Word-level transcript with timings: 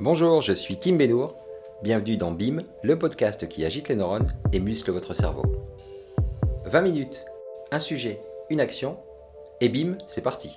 Bonjour, 0.00 0.42
je 0.42 0.52
suis 0.52 0.78
Kim 0.78 0.96
Benour. 0.96 1.34
Bienvenue 1.82 2.16
dans 2.16 2.30
BIM, 2.30 2.62
le 2.84 2.96
podcast 2.96 3.48
qui 3.48 3.64
agite 3.64 3.88
les 3.88 3.96
neurones 3.96 4.32
et 4.52 4.60
muscle 4.60 4.92
votre 4.92 5.12
cerveau. 5.12 5.42
20 6.66 6.82
minutes, 6.82 7.24
un 7.72 7.80
sujet, 7.80 8.20
une 8.48 8.60
action, 8.60 8.96
et 9.60 9.68
BIM, 9.68 9.98
c'est 10.06 10.22
parti. 10.22 10.50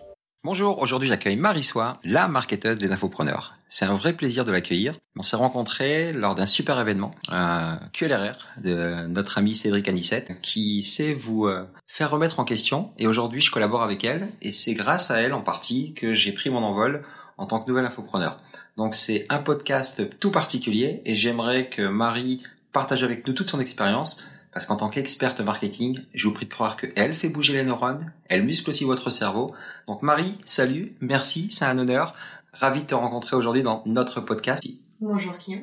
Bonjour, 0.43 0.79
aujourd'hui 0.79 1.07
j'accueille 1.07 1.37
Marie 1.37 1.63
Soie, 1.63 1.97
la 2.03 2.27
marketeuse 2.27 2.77
des 2.77 2.91
infopreneurs. 2.91 3.55
C'est 3.67 3.85
un 3.85 3.95
vrai 3.95 4.13
plaisir 4.13 4.45
de 4.45 4.51
l'accueillir. 4.51 4.95
On 5.17 5.23
s'est 5.23 5.37
rencontrés 5.37 6.13
lors 6.13 6.35
d'un 6.35 6.45
super 6.45 6.79
événement, 6.79 7.09
un 7.29 7.79
QLRR 7.93 8.35
de 8.57 9.07
notre 9.07 9.39
ami 9.39 9.55
Cédric 9.55 9.87
Anissette, 9.87 10.39
qui 10.41 10.83
sait 10.83 11.15
vous 11.15 11.47
euh, 11.47 11.65
faire 11.87 12.11
remettre 12.11 12.39
en 12.39 12.43
question. 12.43 12.91
Et 12.99 13.07
aujourd'hui, 13.07 13.41
je 13.41 13.49
collabore 13.49 13.81
avec 13.81 14.03
elle. 14.03 14.29
Et 14.41 14.51
c'est 14.51 14.73
grâce 14.73 15.09
à 15.09 15.21
elle 15.21 15.33
en 15.33 15.41
partie 15.41 15.93
que 15.93 16.13
j'ai 16.13 16.31
pris 16.31 16.49
mon 16.49 16.63
envol 16.63 17.01
en 17.37 17.45
tant 17.45 17.59
que 17.59 17.69
nouvel 17.69 17.85
infopreneur. 17.85 18.37
Donc 18.77 18.95
c'est 18.95 19.25
un 19.29 19.39
podcast 19.39 20.19
tout 20.19 20.31
particulier 20.31 21.01
et 21.05 21.15
j'aimerais 21.15 21.69
que 21.69 21.83
Marie 21.83 22.43
partage 22.71 23.03
avec 23.03 23.27
nous 23.27 23.33
toute 23.33 23.49
son 23.49 23.59
expérience 23.59 24.23
parce 24.53 24.65
qu'en 24.65 24.75
tant 24.75 24.89
qu'experte 24.89 25.39
marketing, 25.39 26.01
je 26.13 26.27
vous 26.27 26.33
prie 26.33 26.45
de 26.45 26.51
croire 26.51 26.75
qu'elle 26.77 27.13
fait 27.13 27.29
bouger 27.29 27.53
les 27.53 27.63
neurones, 27.63 28.11
elle 28.27 28.43
muscle 28.43 28.69
aussi 28.69 28.83
votre 28.83 29.09
cerveau. 29.09 29.53
Donc 29.87 30.01
Marie, 30.01 30.37
salut, 30.45 30.95
merci, 30.99 31.49
c'est 31.51 31.65
un 31.65 31.77
honneur. 31.77 32.13
Ravi 32.53 32.81
de 32.81 32.87
te 32.87 32.95
rencontrer 32.95 33.35
aujourd'hui 33.35 33.63
dans 33.63 33.81
notre 33.85 34.19
podcast. 34.19 34.61
Bonjour 34.99 35.33
Kim. 35.35 35.61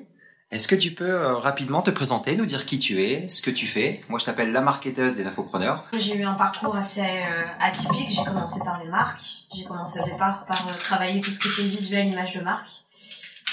Est-ce 0.51 0.67
que 0.67 0.75
tu 0.75 0.93
peux 0.93 1.11
euh, 1.11 1.35
rapidement 1.37 1.83
te 1.83 1.91
présenter, 1.91 2.35
nous 2.35 2.47
dire 2.47 2.65
qui 2.65 2.79
tu 2.79 3.03
es, 3.03 3.29
ce 3.29 3.43
que 3.43 3.51
tu 3.51 3.67
fais? 3.67 4.03
Moi, 4.09 4.19
je 4.19 4.25
t'appelle 4.25 4.51
la 4.51 4.63
marketeuse 4.63 5.15
des 5.15 5.27
infopreneurs. 5.27 5.85
J'ai 5.93 6.17
eu 6.17 6.25
un 6.25 6.35
parcours 6.35 6.75
assez 6.75 7.03
euh, 7.03 7.45
atypique. 7.61 8.09
J'ai 8.11 8.25
commencé 8.25 8.59
par 8.65 8.83
les 8.83 8.89
marques. 8.89 9.21
J'ai 9.55 9.65
commencé 9.65 10.01
au 10.01 10.05
départ 10.05 10.47
par 10.47 10.67
euh, 10.67 10.73
travailler 10.73 11.21
tout 11.21 11.31
ce 11.31 11.39
qui 11.39 11.49
était 11.49 11.69
visuel, 11.69 12.07
image 12.11 12.35
de 12.35 12.41
marque. 12.41 12.69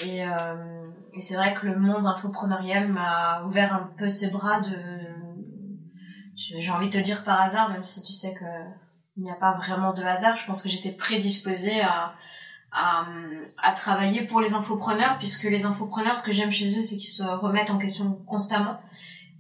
Et, 0.06 0.20
et 0.20 1.22
c'est 1.22 1.36
vrai 1.36 1.54
que 1.54 1.66
le 1.66 1.80
monde 1.80 2.06
infopreneurial 2.06 2.90
m'a 2.90 3.44
ouvert 3.46 3.74
un 3.74 3.90
peu 3.98 4.10
ses 4.10 4.28
bras 4.30 4.60
de... 4.60 4.76
J'ai 6.60 6.70
envie 6.70 6.90
de 6.90 6.98
te 6.98 7.02
dire 7.02 7.24
par 7.24 7.40
hasard, 7.40 7.70
même 7.70 7.86
si 7.86 8.02
tu 8.02 8.12
sais 8.12 8.34
que 8.34 8.44
il 9.16 9.24
n'y 9.24 9.32
a 9.32 9.36
pas 9.36 9.54
vraiment 9.54 9.94
de 9.94 10.04
hasard. 10.04 10.36
Je 10.36 10.46
pense 10.46 10.62
que 10.62 10.68
j'étais 10.68 10.92
prédisposée 10.92 11.80
à 11.80 12.14
à, 12.76 13.72
travailler 13.74 14.24
pour 14.24 14.42
les 14.42 14.54
infopreneurs, 14.54 15.18
puisque 15.18 15.44
les 15.44 15.66
infopreneurs, 15.66 16.18
ce 16.18 16.24
que 16.24 16.32
j'aime 16.32 16.52
chez 16.52 16.78
eux, 16.78 16.82
c'est 16.82 16.98
qu'ils 16.98 17.14
se 17.14 17.24
remettent 17.24 17.70
en 17.70 17.78
question 17.78 18.22
constamment. 18.28 18.80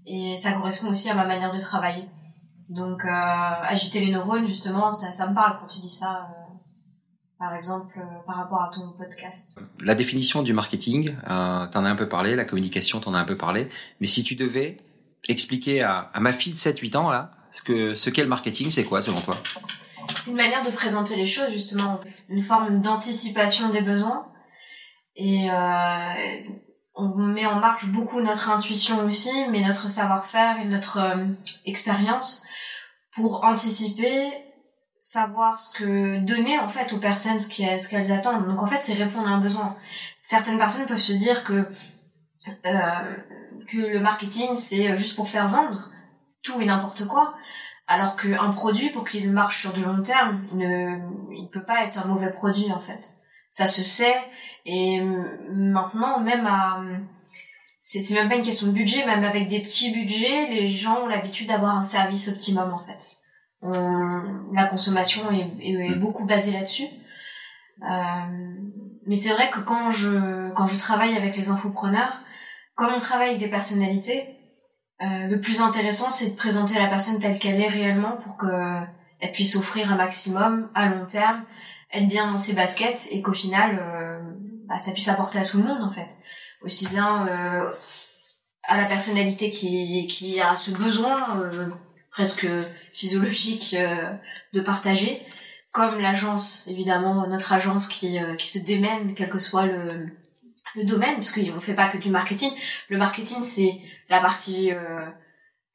Et 0.05 0.36
ça 0.38 0.53
correspond 0.53 0.89
aussi 0.89 1.09
à 1.09 1.16
ma 1.16 1.25
manière 1.25 1.53
de 1.53 1.59
travailler. 1.59 2.08
Donc, 2.69 3.03
euh, 3.06 3.09
agiter 3.09 4.00
les 4.00 4.11
neurones, 4.11 4.47
justement, 4.47 4.91
ça, 4.91 5.11
ça 5.11 5.28
me 5.30 5.36
parle 5.36 5.59
quand 5.59 5.67
tu 5.67 5.80
dis 5.80 5.89
ça, 5.89 6.30
euh, 6.31 6.45
par 7.38 7.53
exemple, 7.53 7.97
euh, 7.97 8.25
par 8.25 8.38
rapport 8.38 8.61
à 8.61 8.72
ton 8.73 8.91
podcast. 8.97 9.59
La 9.80 9.95
définition 9.95 10.41
du 10.41 10.53
marketing, 10.53 11.16
euh, 11.30 11.67
t'en 11.67 11.86
as 11.86 11.89
un 11.89 11.95
peu 11.95 12.08
parlé, 12.08 12.36
la 12.36 12.45
communication, 12.45 13.00
t'en 13.00 13.13
as 13.13 13.19
un 13.19 13.25
peu 13.25 13.38
parlé. 13.38 13.69
Mais 14.00 14.08
si 14.08 14.23
tu 14.23 14.36
devais 14.36 14.78
expliquer 15.28 15.81
à, 15.81 16.11
ma 16.19 16.31
fille 16.31 16.53
de 16.53 16.58
7-8 16.58 16.95
ans, 16.95 17.09
là, 17.09 17.31
ce 17.52 17.61
que 17.61 17.95
ce 17.95 18.09
qu'est 18.09 18.23
le 18.23 18.30
marketing, 18.30 18.69
c'est 18.69 18.83
quoi 18.83 19.02
selon 19.02 19.22
toi? 19.22 19.38
C'est 20.17 20.31
une 20.31 20.38
manière 20.38 20.64
de 20.64 20.72
présenter 20.72 21.16
les 21.16 21.28
choses, 21.28 21.52
justement, 21.52 22.00
une 22.30 22.44
forme 22.44 22.81
d'anticipation 22.81 23.70
des 23.70 23.81
besoins. 23.81 24.31
Et 25.16 25.50
euh, 25.50 26.14
on 26.95 27.16
met 27.16 27.45
en 27.45 27.59
marche 27.59 27.86
beaucoup 27.86 28.22
notre 28.22 28.50
intuition 28.50 29.06
aussi, 29.06 29.31
mais 29.50 29.62
notre 29.62 29.89
savoir-faire 29.89 30.59
et 30.59 30.66
notre 30.66 30.97
euh, 30.97 31.25
expérience 31.66 32.44
pour 33.16 33.44
anticiper, 33.44 34.34
savoir 35.00 35.59
ce 35.59 35.78
que 35.78 36.19
donner 36.19 36.59
en 36.59 36.67
fait 36.67 36.92
aux 36.94 37.00
personnes 37.00 37.40
ce 37.40 37.90
qu'elles 37.90 38.12
attendent. 38.12 38.47
Donc 38.47 38.62
en 38.62 38.67
fait, 38.67 38.80
c'est 38.84 38.94
répondre 38.94 39.28
à 39.28 39.31
un 39.31 39.40
besoin. 39.40 39.78
Certaines 40.22 40.58
personnes 40.58 40.86
peuvent 40.86 41.00
se 41.00 41.14
dire 41.14 41.44
que 41.44 41.67
euh, 42.66 43.16
que 43.67 43.78
le 43.78 44.00
marketing 44.00 44.53
c'est 44.53 44.95
juste 44.95 45.16
pour 45.16 45.28
faire 45.28 45.47
vendre 45.47 45.90
tout 46.44 46.62
et 46.62 46.66
n'importe 46.66 47.08
quoi. 47.08 47.36
Alors 47.88 48.16
qu'un 48.16 48.51
produit, 48.51 48.90
pour 48.90 49.07
qu'il 49.07 49.29
marche 49.31 49.62
sur 49.62 49.73
du 49.73 49.84
long 49.84 50.01
terme, 50.01 50.47
il 50.51 50.57
ne 50.57 50.97
il 51.31 51.50
peut 51.53 51.63
pas 51.63 51.84
être 51.84 52.03
un 52.03 52.07
mauvais 52.07 52.31
produit 52.31 52.72
en 52.72 52.79
fait. 52.79 53.13
Ça 53.50 53.68
se 53.68 53.84
sait 53.84 54.16
et 54.66 55.01
maintenant 55.51 56.19
même 56.19 56.47
à 56.47 56.81
c'est 57.78 58.01
c'est 58.01 58.16
même 58.16 58.28
pas 58.28 58.35
une 58.35 58.44
question 58.44 58.68
de 58.68 58.72
budget, 58.72 59.06
même 59.06 59.23
avec 59.23 59.47
des 59.47 59.59
petits 59.59 59.94
budgets, 59.94 60.47
les 60.47 60.72
gens 60.72 61.03
ont 61.03 61.07
l'habitude 61.07 61.47
d'avoir 61.47 61.78
un 61.78 61.84
service 61.84 62.28
optimum 62.28 62.73
en 62.73 62.84
fait. 62.84 62.97
la 64.52 64.66
consommation 64.66 65.22
est, 65.31 65.52
est, 65.62 65.96
mm. 65.96 66.00
beaucoup 66.00 66.25
basée 66.25 66.52
là-dessus. 66.52 66.88
Euh, 67.84 68.66
mais 69.06 69.16
c'est 69.16 69.29
vrai 69.29 69.52
que 69.52 69.59
quand 69.59 69.91
je 69.91 70.52
quand 70.53 70.66
je 70.66 70.78
travaille 70.78 71.16
avec 71.16 71.38
les 71.38 71.50
infopreneurs, 71.50 72.22
comme 72.73 72.94
on 72.96 73.00
travaille 73.00 73.29
avec 73.29 73.40
des 73.40 73.50
personnalités, 73.50 74.34
euh, 75.01 75.28
le 75.28 75.41
plus 75.41 75.61
intéressant, 75.61 76.09
c'est 76.09 76.31
de 76.31 76.35
présenter 76.35 76.75
la 76.75 76.88
personne 76.88 77.19
telle 77.19 77.38
qu'elle 77.38 77.59
est 77.59 77.67
réellement 77.67 78.17
pour 78.23 78.38
qu'elle 78.38 79.31
puisse 79.33 79.56
offrir 79.56 79.91
un 79.91 79.97
maximum 79.97 80.69
à 80.73 80.88
long 80.88 81.06
terme, 81.06 81.44
être 81.91 82.07
bien 82.07 82.31
dans 82.31 82.38
ses 82.38 82.53
baskets 82.53 83.09
et 83.11 83.22
qu'au 83.22 83.34
final, 83.34 83.78
euh, 83.81 84.19
bah, 84.67 84.79
ça 84.79 84.94
puisse 84.94 85.09
apporter 85.09 85.39
à 85.39 85.44
tout 85.44 85.57
le 85.57 85.63
monde 85.63 85.84
en 85.84 85.91
fait. 85.91 86.07
Aussi 86.61 86.88
bien 86.88 87.28
euh, 87.28 87.69
à 88.63 88.78
la 88.78 88.85
personnalité 88.85 89.50
qui, 89.50 90.07
qui 90.07 90.39
a 90.39 90.55
ce 90.55 90.72
besoin 90.72 91.51
presque 92.09 92.47
physiologique 92.94 93.75
de 94.53 94.61
partager, 94.61 95.22
comme 95.72 96.00
l'agence, 96.00 96.66
évidemment, 96.67 97.28
notre 97.28 97.51
agence 97.51 97.88
qui, 97.88 98.17
qui 98.39 98.47
se 98.47 98.57
démène, 98.59 99.13
quel 99.13 99.29
que 99.29 99.38
soit 99.38 99.66
le, 99.66 100.07
le 100.76 100.86
domaine, 100.86 101.16
parce 101.16 101.31
qu'on 101.31 101.42
ne 101.42 101.59
fait 101.59 101.74
pas 101.74 101.90
que 101.90 101.98
du 101.98 102.09
marketing. 102.09 102.52
Le 102.90 102.98
marketing, 102.98 103.44
c'est 103.44 103.80
la 104.09 104.20
partie 104.20 104.72
euh, 104.72 105.06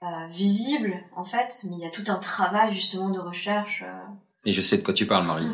euh, 0.03 0.27
visible, 0.31 0.95
en 1.17 1.25
fait, 1.25 1.61
mais 1.65 1.77
il 1.77 1.83
y 1.83 1.87
a 1.87 1.91
tout 1.91 2.05
un 2.09 2.19
travail, 2.19 2.75
justement, 2.75 3.11
de 3.11 3.19
recherche. 3.19 3.83
Euh. 3.85 4.13
Et 4.47 4.53
je 4.53 4.61
sais 4.63 4.79
de 4.79 4.83
quoi 4.83 4.95
tu 4.95 5.07
parles, 5.07 5.27
Marie. 5.27 5.47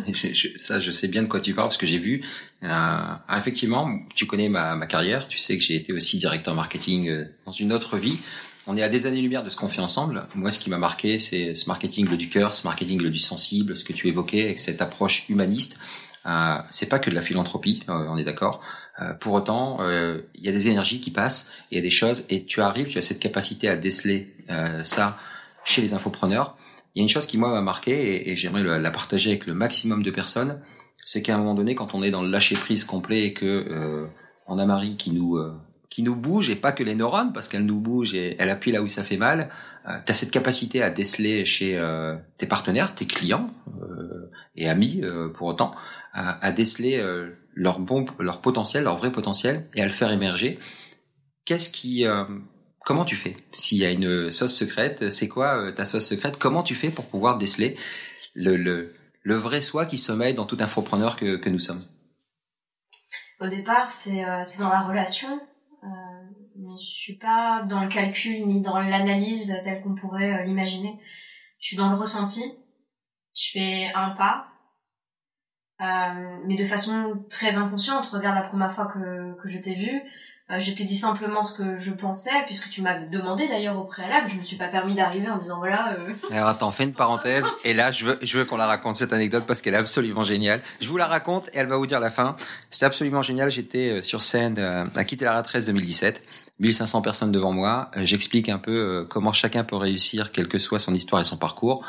ça, 0.59 0.79
je 0.79 0.91
sais 0.91 1.09
bien 1.09 1.23
de 1.23 1.29
quoi 1.29 1.41
tu 1.41 1.55
parles, 1.55 1.69
parce 1.69 1.79
que 1.79 1.87
j'ai 1.87 1.99
vu... 1.99 2.23
Euh, 2.63 3.15
effectivement, 3.37 3.89
tu 4.15 4.27
connais 4.27 4.49
ma, 4.49 4.77
ma, 4.77 4.87
carrière, 4.87 5.27
tu 5.29 5.39
sais 5.39 5.59
que 5.59 5.65
j'ai 5.65 5.75
été 5.75 5.93
aussi 5.93 6.19
directeur 6.19 6.55
marketing 6.55 7.27
dans 7.45 7.53
une 7.53 7.73
autre 7.73 7.99
vie. 7.99 8.19
On 8.69 8.77
est 8.77 8.83
à 8.83 8.89
des 8.89 9.07
années-lumière 9.07 9.45
de 9.45 9.51
ce 9.51 9.57
qu'on 9.57 9.69
fait 9.69 9.81
ensemble. 9.81 10.27
Moi, 10.35 10.51
ce 10.51 10.59
qui 10.59 10.71
m'a 10.71 10.79
marqué, 10.79 11.19
c'est 11.19 11.55
ce 11.55 11.69
marketing 11.69 12.09
le 12.09 12.17
du 12.17 12.29
cœur, 12.29 12.53
ce 12.53 12.67
marketing 12.67 13.01
le 13.01 13.11
du 13.11 13.19
sensible, 13.19 13.77
ce 13.77 13.85
que 13.85 13.93
tu 13.93 14.09
évoquais, 14.09 14.43
avec 14.43 14.59
cette 14.59 14.83
approche 14.83 15.29
humaniste. 15.29 15.79
Euh, 16.27 16.59
c'est 16.71 16.89
pas 16.89 16.99
que 16.99 17.09
de 17.09 17.15
la 17.15 17.23
philanthropie, 17.23 17.85
on 17.87 18.17
est 18.17 18.25
d'accord. 18.25 18.61
Euh, 19.03 19.13
pour 19.15 19.35
autant, 19.35 19.79
euh, 19.81 20.23
il 20.35 20.45
y 20.45 20.49
a 20.49 20.53
des 20.53 20.69
énergies 20.69 21.01
qui 21.01 21.11
passent, 21.11 21.53
il 21.71 21.77
y 21.77 21.79
a 21.79 21.83
des 21.83 21.91
choses, 21.91 22.25
et 22.31 22.45
tu 22.45 22.63
arrives, 22.63 22.89
tu 22.89 22.99
as 22.99 23.03
cette 23.03 23.21
capacité 23.21 23.69
à 23.69 23.77
déceler 23.77 24.35
euh, 24.49 24.83
ça 24.85 25.19
chez 25.65 25.83
les 25.83 25.93
infopreneurs. 25.93 26.57
Il 26.95 27.01
y 27.01 27.03
a 27.03 27.05
une 27.05 27.09
chose 27.09 27.27
qui 27.27 27.37
moi 27.37 27.51
m'a 27.51 27.61
marqué 27.61 28.31
et, 28.31 28.37
j'aimerais 28.37 28.79
la 28.79 28.91
partager 28.91 29.31
avec 29.31 29.47
le 29.47 29.53
maximum 29.53 30.03
de 30.03 30.11
personnes, 30.11 30.61
c'est 31.05 31.23
qu'à 31.23 31.35
un 31.35 31.39
moment 31.39 31.55
donné, 31.55 31.75
quand 31.75 31.95
on 31.95 32.03
est 32.03 32.11
dans 32.11 32.23
le 32.23 32.31
lâcher 32.31 32.55
prise 32.55 32.85
complet 32.85 33.27
et 33.27 33.33
que 33.35 34.09
on 34.47 34.59
a 34.59 34.65
Marie 34.65 34.97
qui 34.97 35.11
nous 35.11 35.39
qui 35.91 36.03
nous 36.03 36.17
bouge 36.17 36.49
et 36.49 36.57
pas 36.57 36.73
que 36.73 36.83
les 36.83 36.95
neurones 36.95 37.33
parce 37.33 37.49
qu'elle 37.49 37.67
nous 37.67 37.81
bouge 37.81 38.15
et 38.15 38.37
elle 38.39 38.49
appuie 38.49 38.73
là 38.73 38.83
où 38.83 38.89
ça 38.89 39.03
fait 39.05 39.19
mal. 39.19 39.51
Euh, 39.89 39.99
tu 40.05 40.13
as 40.13 40.15
cette 40.15 40.31
capacité 40.31 40.83
à 40.83 40.89
déceler 40.89 41.45
chez 41.45 41.79
tes 42.39 42.47
partenaires, 42.47 42.95
tes 42.95 43.07
clients 43.07 43.51
et 44.57 44.69
amis 44.69 45.03
pour 45.35 45.49
autant, 45.49 45.75
à, 46.17 46.51
déceler 46.51 46.97
euh, 46.97 47.37
leur 47.55 47.79
bon, 47.79 48.07
leur 48.19 48.41
potentiel, 48.41 48.85
leur 48.85 48.97
vrai 48.97 49.13
potentiel, 49.13 49.69
et 49.75 49.83
à 49.83 49.87
le 49.87 49.93
faire 49.93 50.11
émerger. 50.11 50.59
Qu'est-ce 51.45 51.71
qui, 51.71 52.07
euh, 52.07 52.25
comment 52.85 53.05
tu 53.05 53.17
fais? 53.17 53.37
S'il 53.53 53.79
y 53.79 53.85
a 53.85 53.91
une 53.91 54.31
sauce 54.31 54.55
secrète, 54.55 55.11
c'est 55.11 55.29
quoi 55.29 55.59
euh, 55.59 55.73
ta 55.73 55.85
sauce 55.85 56.07
secrète? 56.07 56.39
Comment 56.39 56.63
tu 56.63 56.75
fais 56.75 56.89
pour 56.89 57.07
pouvoir 57.07 57.37
déceler 57.37 57.77
le, 58.35 58.57
le, 58.57 59.35
vrai 59.35 59.61
soi 59.61 59.85
qui 59.85 59.99
sommeille 59.99 60.35
dans 60.35 60.47
tout 60.47 60.57
infopreneur 60.61 61.17
que, 61.17 61.37
que 61.37 61.51
nous 61.51 61.59
sommes? 61.59 61.85
Au 63.41 63.49
départ, 63.49 63.91
c'est 63.91 64.23
dans 64.59 64.71
la 64.71 64.83
relation. 64.83 65.29
Euh, 65.85 65.87
je 66.81 66.85
suis 66.85 67.19
pas 67.19 67.63
dans 67.69 67.83
le 67.83 67.89
calcul 67.89 68.47
ni 68.47 68.63
dans 68.63 68.81
l'analyse 68.81 69.55
telle 69.63 69.83
qu'on 69.83 69.95
pourrait 69.95 70.47
l'imaginer. 70.47 70.99
Je 71.61 71.67
suis 71.69 71.77
dans 71.77 71.91
le 71.91 71.97
ressenti. 71.97 72.43
Je 73.35 73.51
fais 73.53 73.93
un 73.95 74.11
pas, 74.11 74.49
euh, 75.81 76.39
mais 76.47 76.57
de 76.57 76.65
façon 76.67 77.25
très 77.29 77.57
inconsciente. 77.57 78.07
Regarde 78.07 78.37
la 78.37 78.49
première 78.49 78.73
fois 78.73 78.87
que, 78.87 79.41
que 79.41 79.49
je 79.49 79.59
t'ai 79.59 79.75
vu, 79.75 80.03
euh, 80.51 80.61
je 80.61 80.71
t'ai 80.71 80.85
dit 80.85 80.95
simplement 80.95 81.43
ce 81.43 81.53
que 81.53 81.77
je 81.77 81.91
pensais, 81.91 82.31
puisque 82.47 82.71
tu 82.71 82.81
m'avais 82.81 83.07
demandé 83.09 83.49
d'ailleurs 83.49 83.77
au 83.77 83.83
préalable. 83.83 84.31
Je 84.31 84.37
me 84.37 84.43
suis 84.45 84.57
pas 84.57 84.69
permis 84.69 84.95
d'arriver 84.95 85.29
en 85.29 85.39
disant 85.39 85.59
voilà. 85.59 85.95
Euh... 85.99 86.13
Alors 86.31 86.49
attends, 86.49 86.71
fais 86.71 86.85
une 86.85 86.93
parenthèse. 86.93 87.45
et 87.65 87.75
là, 87.75 87.91
je 87.91 88.05
veux, 88.07 88.19
je 88.23 88.39
veux 88.39 88.45
qu'on 88.45 88.57
la 88.57 88.67
raconte 88.67 88.95
cette 88.95 89.13
anecdote 89.13 89.45
parce 89.45 89.61
qu'elle 89.61 89.75
est 89.75 89.79
absolument 89.79 90.23
géniale. 90.23 90.63
Je 90.81 90.89
vous 90.89 90.97
la 90.97 91.09
raconte 91.09 91.49
et 91.49 91.59
elle 91.59 91.67
va 91.67 91.77
vous 91.77 91.87
dire 91.87 91.99
la 91.99 92.13
fin. 92.13 92.37
C'est 92.71 92.87
absolument 92.87 93.23
génial. 93.23 93.51
J'étais 93.51 93.91
euh, 93.91 94.03
sur 94.03 94.23
scène 94.23 94.59
à 94.95 95.05
quitter 95.05 95.25
la 95.25 95.43
13 95.43 95.67
2017. 95.67 96.23
1500 96.61 97.03
personnes 97.03 97.33
devant 97.33 97.53
moi. 97.53 97.91
J'explique 97.97 98.49
un 98.49 98.59
peu 98.59 99.07
comment 99.11 99.33
chacun 99.33 99.63
peut 99.63 99.77
réussir, 99.77 100.33
quelle 100.33 100.49
que 100.49 100.59
soit 100.59 100.79
son 100.79 100.95
histoire 100.95 101.21
et 101.21 101.25
son 101.25 101.37
parcours 101.37 101.85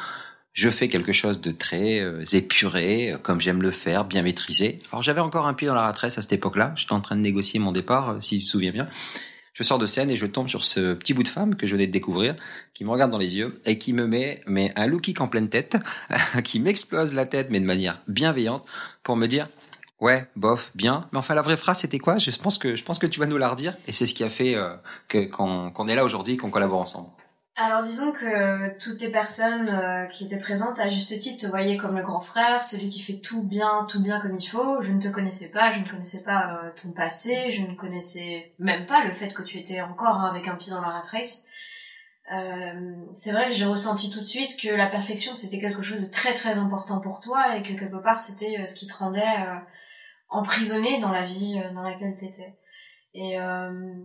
je 0.57 0.71
fais 0.71 0.87
quelque 0.87 1.11
chose 1.11 1.39
de 1.39 1.51
très 1.51 1.99
euh, 1.99 2.23
épuré, 2.33 3.15
comme 3.21 3.39
j'aime 3.39 3.61
le 3.61 3.69
faire, 3.69 4.05
bien 4.05 4.23
maîtrisé. 4.23 4.79
Alors 4.91 5.03
j'avais 5.03 5.21
encore 5.21 5.45
un 5.45 5.53
pied 5.53 5.67
dans 5.67 5.75
la 5.75 5.83
ratresse 5.83 6.17
à 6.17 6.23
cette 6.23 6.33
époque-là. 6.33 6.73
J'étais 6.75 6.93
en 6.93 6.99
train 6.99 7.15
de 7.15 7.21
négocier 7.21 7.59
mon 7.59 7.71
départ, 7.71 8.09
euh, 8.09 8.21
si 8.21 8.39
tu 8.39 8.45
te 8.45 8.49
souviens 8.49 8.71
bien. 8.71 8.87
Je 9.53 9.61
sors 9.61 9.77
de 9.77 9.85
scène 9.85 10.09
et 10.09 10.17
je 10.17 10.25
tombe 10.25 10.47
sur 10.47 10.65
ce 10.65 10.95
petit 10.95 11.13
bout 11.13 11.21
de 11.21 11.27
femme 11.27 11.55
que 11.55 11.67
je 11.67 11.73
venais 11.73 11.85
de 11.85 11.91
découvrir, 11.91 12.35
qui 12.73 12.85
me 12.85 12.89
regarde 12.89 13.11
dans 13.11 13.19
les 13.19 13.37
yeux 13.37 13.61
et 13.65 13.77
qui 13.77 13.93
me 13.93 14.07
met, 14.07 14.41
mais 14.47 14.73
un 14.75 14.87
look 14.87 15.01
kick 15.01 15.21
en 15.21 15.27
pleine 15.27 15.47
tête, 15.47 15.77
qui 16.43 16.59
m'explose 16.59 17.13
la 17.13 17.27
tête, 17.27 17.49
mais 17.51 17.59
de 17.59 17.65
manière 17.65 18.01
bienveillante, 18.07 18.65
pour 19.03 19.15
me 19.15 19.27
dire 19.27 19.49
Ouais, 19.99 20.25
bof, 20.35 20.71
bien. 20.73 21.07
Mais 21.11 21.19
enfin, 21.19 21.35
la 21.35 21.43
vraie 21.43 21.57
phrase, 21.57 21.81
c'était 21.81 21.99
quoi? 21.99 22.17
Je 22.17 22.35
pense 22.35 22.57
que 22.57 22.75
je 22.75 22.83
pense 22.83 22.97
que 22.97 23.05
tu 23.05 23.19
vas 23.19 23.27
nous 23.27 23.37
la 23.37 23.49
redire, 23.49 23.77
et 23.87 23.91
c'est 23.91 24.07
ce 24.07 24.15
qui 24.15 24.23
a 24.23 24.29
fait 24.29 24.55
euh, 24.55 24.75
que 25.07 25.25
qu'on 25.25 25.87
est 25.87 25.95
là 25.95 26.03
aujourd'hui, 26.03 26.35
qu'on 26.35 26.49
collabore 26.49 26.81
ensemble. 26.81 27.09
Alors 27.59 27.81
disons 27.81 28.11
que 28.11 28.77
toutes 28.77 29.01
les 29.01 29.09
personnes 29.09 29.67
euh, 29.67 30.05
qui 30.05 30.25
étaient 30.25 30.37
présentes 30.37 30.79
à 30.79 30.89
juste 30.89 31.17
titre 31.17 31.43
te 31.43 31.49
voyaient 31.49 31.75
comme 31.75 31.97
le 31.97 32.03
grand 32.03 32.19
frère, 32.19 32.61
celui 32.61 32.89
qui 32.89 32.99
fait 33.01 33.17
tout 33.17 33.41
bien, 33.41 33.87
tout 33.89 33.99
bien 33.99 34.21
comme 34.21 34.37
il 34.37 34.47
faut. 34.47 34.79
Je 34.83 34.91
ne 34.91 35.01
te 35.01 35.07
connaissais 35.07 35.47
pas, 35.47 35.71
je 35.71 35.79
ne 35.79 35.89
connaissais 35.89 36.21
pas 36.21 36.61
euh, 36.63 36.69
ton 36.79 36.91
passé, 36.91 37.51
je 37.51 37.63
ne 37.63 37.73
connaissais 37.73 38.53
même 38.59 38.85
pas 38.85 39.05
le 39.05 39.11
fait 39.11 39.33
que 39.33 39.41
tu 39.41 39.57
étais 39.57 39.81
encore 39.81 40.17
hein, 40.21 40.29
avec 40.29 40.47
un 40.47 40.53
pied 40.53 40.69
dans 40.69 40.81
la 40.81 40.89
rat 40.89 41.01
race. 41.11 41.45
Euh, 42.31 42.93
c'est 43.13 43.31
vrai 43.31 43.47
que 43.47 43.55
j'ai 43.55 43.65
ressenti 43.65 44.11
tout 44.11 44.19
de 44.19 44.25
suite 44.25 44.55
que 44.57 44.69
la 44.69 44.85
perfection 44.85 45.33
c'était 45.33 45.59
quelque 45.59 45.81
chose 45.81 46.05
de 46.05 46.11
très 46.11 46.35
très 46.35 46.59
important 46.59 47.01
pour 47.01 47.21
toi 47.21 47.57
et 47.57 47.63
que 47.63 47.73
quelque 47.73 48.03
part 48.03 48.21
c'était 48.21 48.67
ce 48.67 48.75
qui 48.75 48.85
te 48.85 48.93
rendait 48.93 49.23
emprisonné 50.29 50.99
dans 50.99 51.11
la 51.11 51.25
vie 51.25 51.59
dans 51.73 51.81
laquelle 51.81 52.13
t'étais. 52.13 52.55
Et 53.15 53.37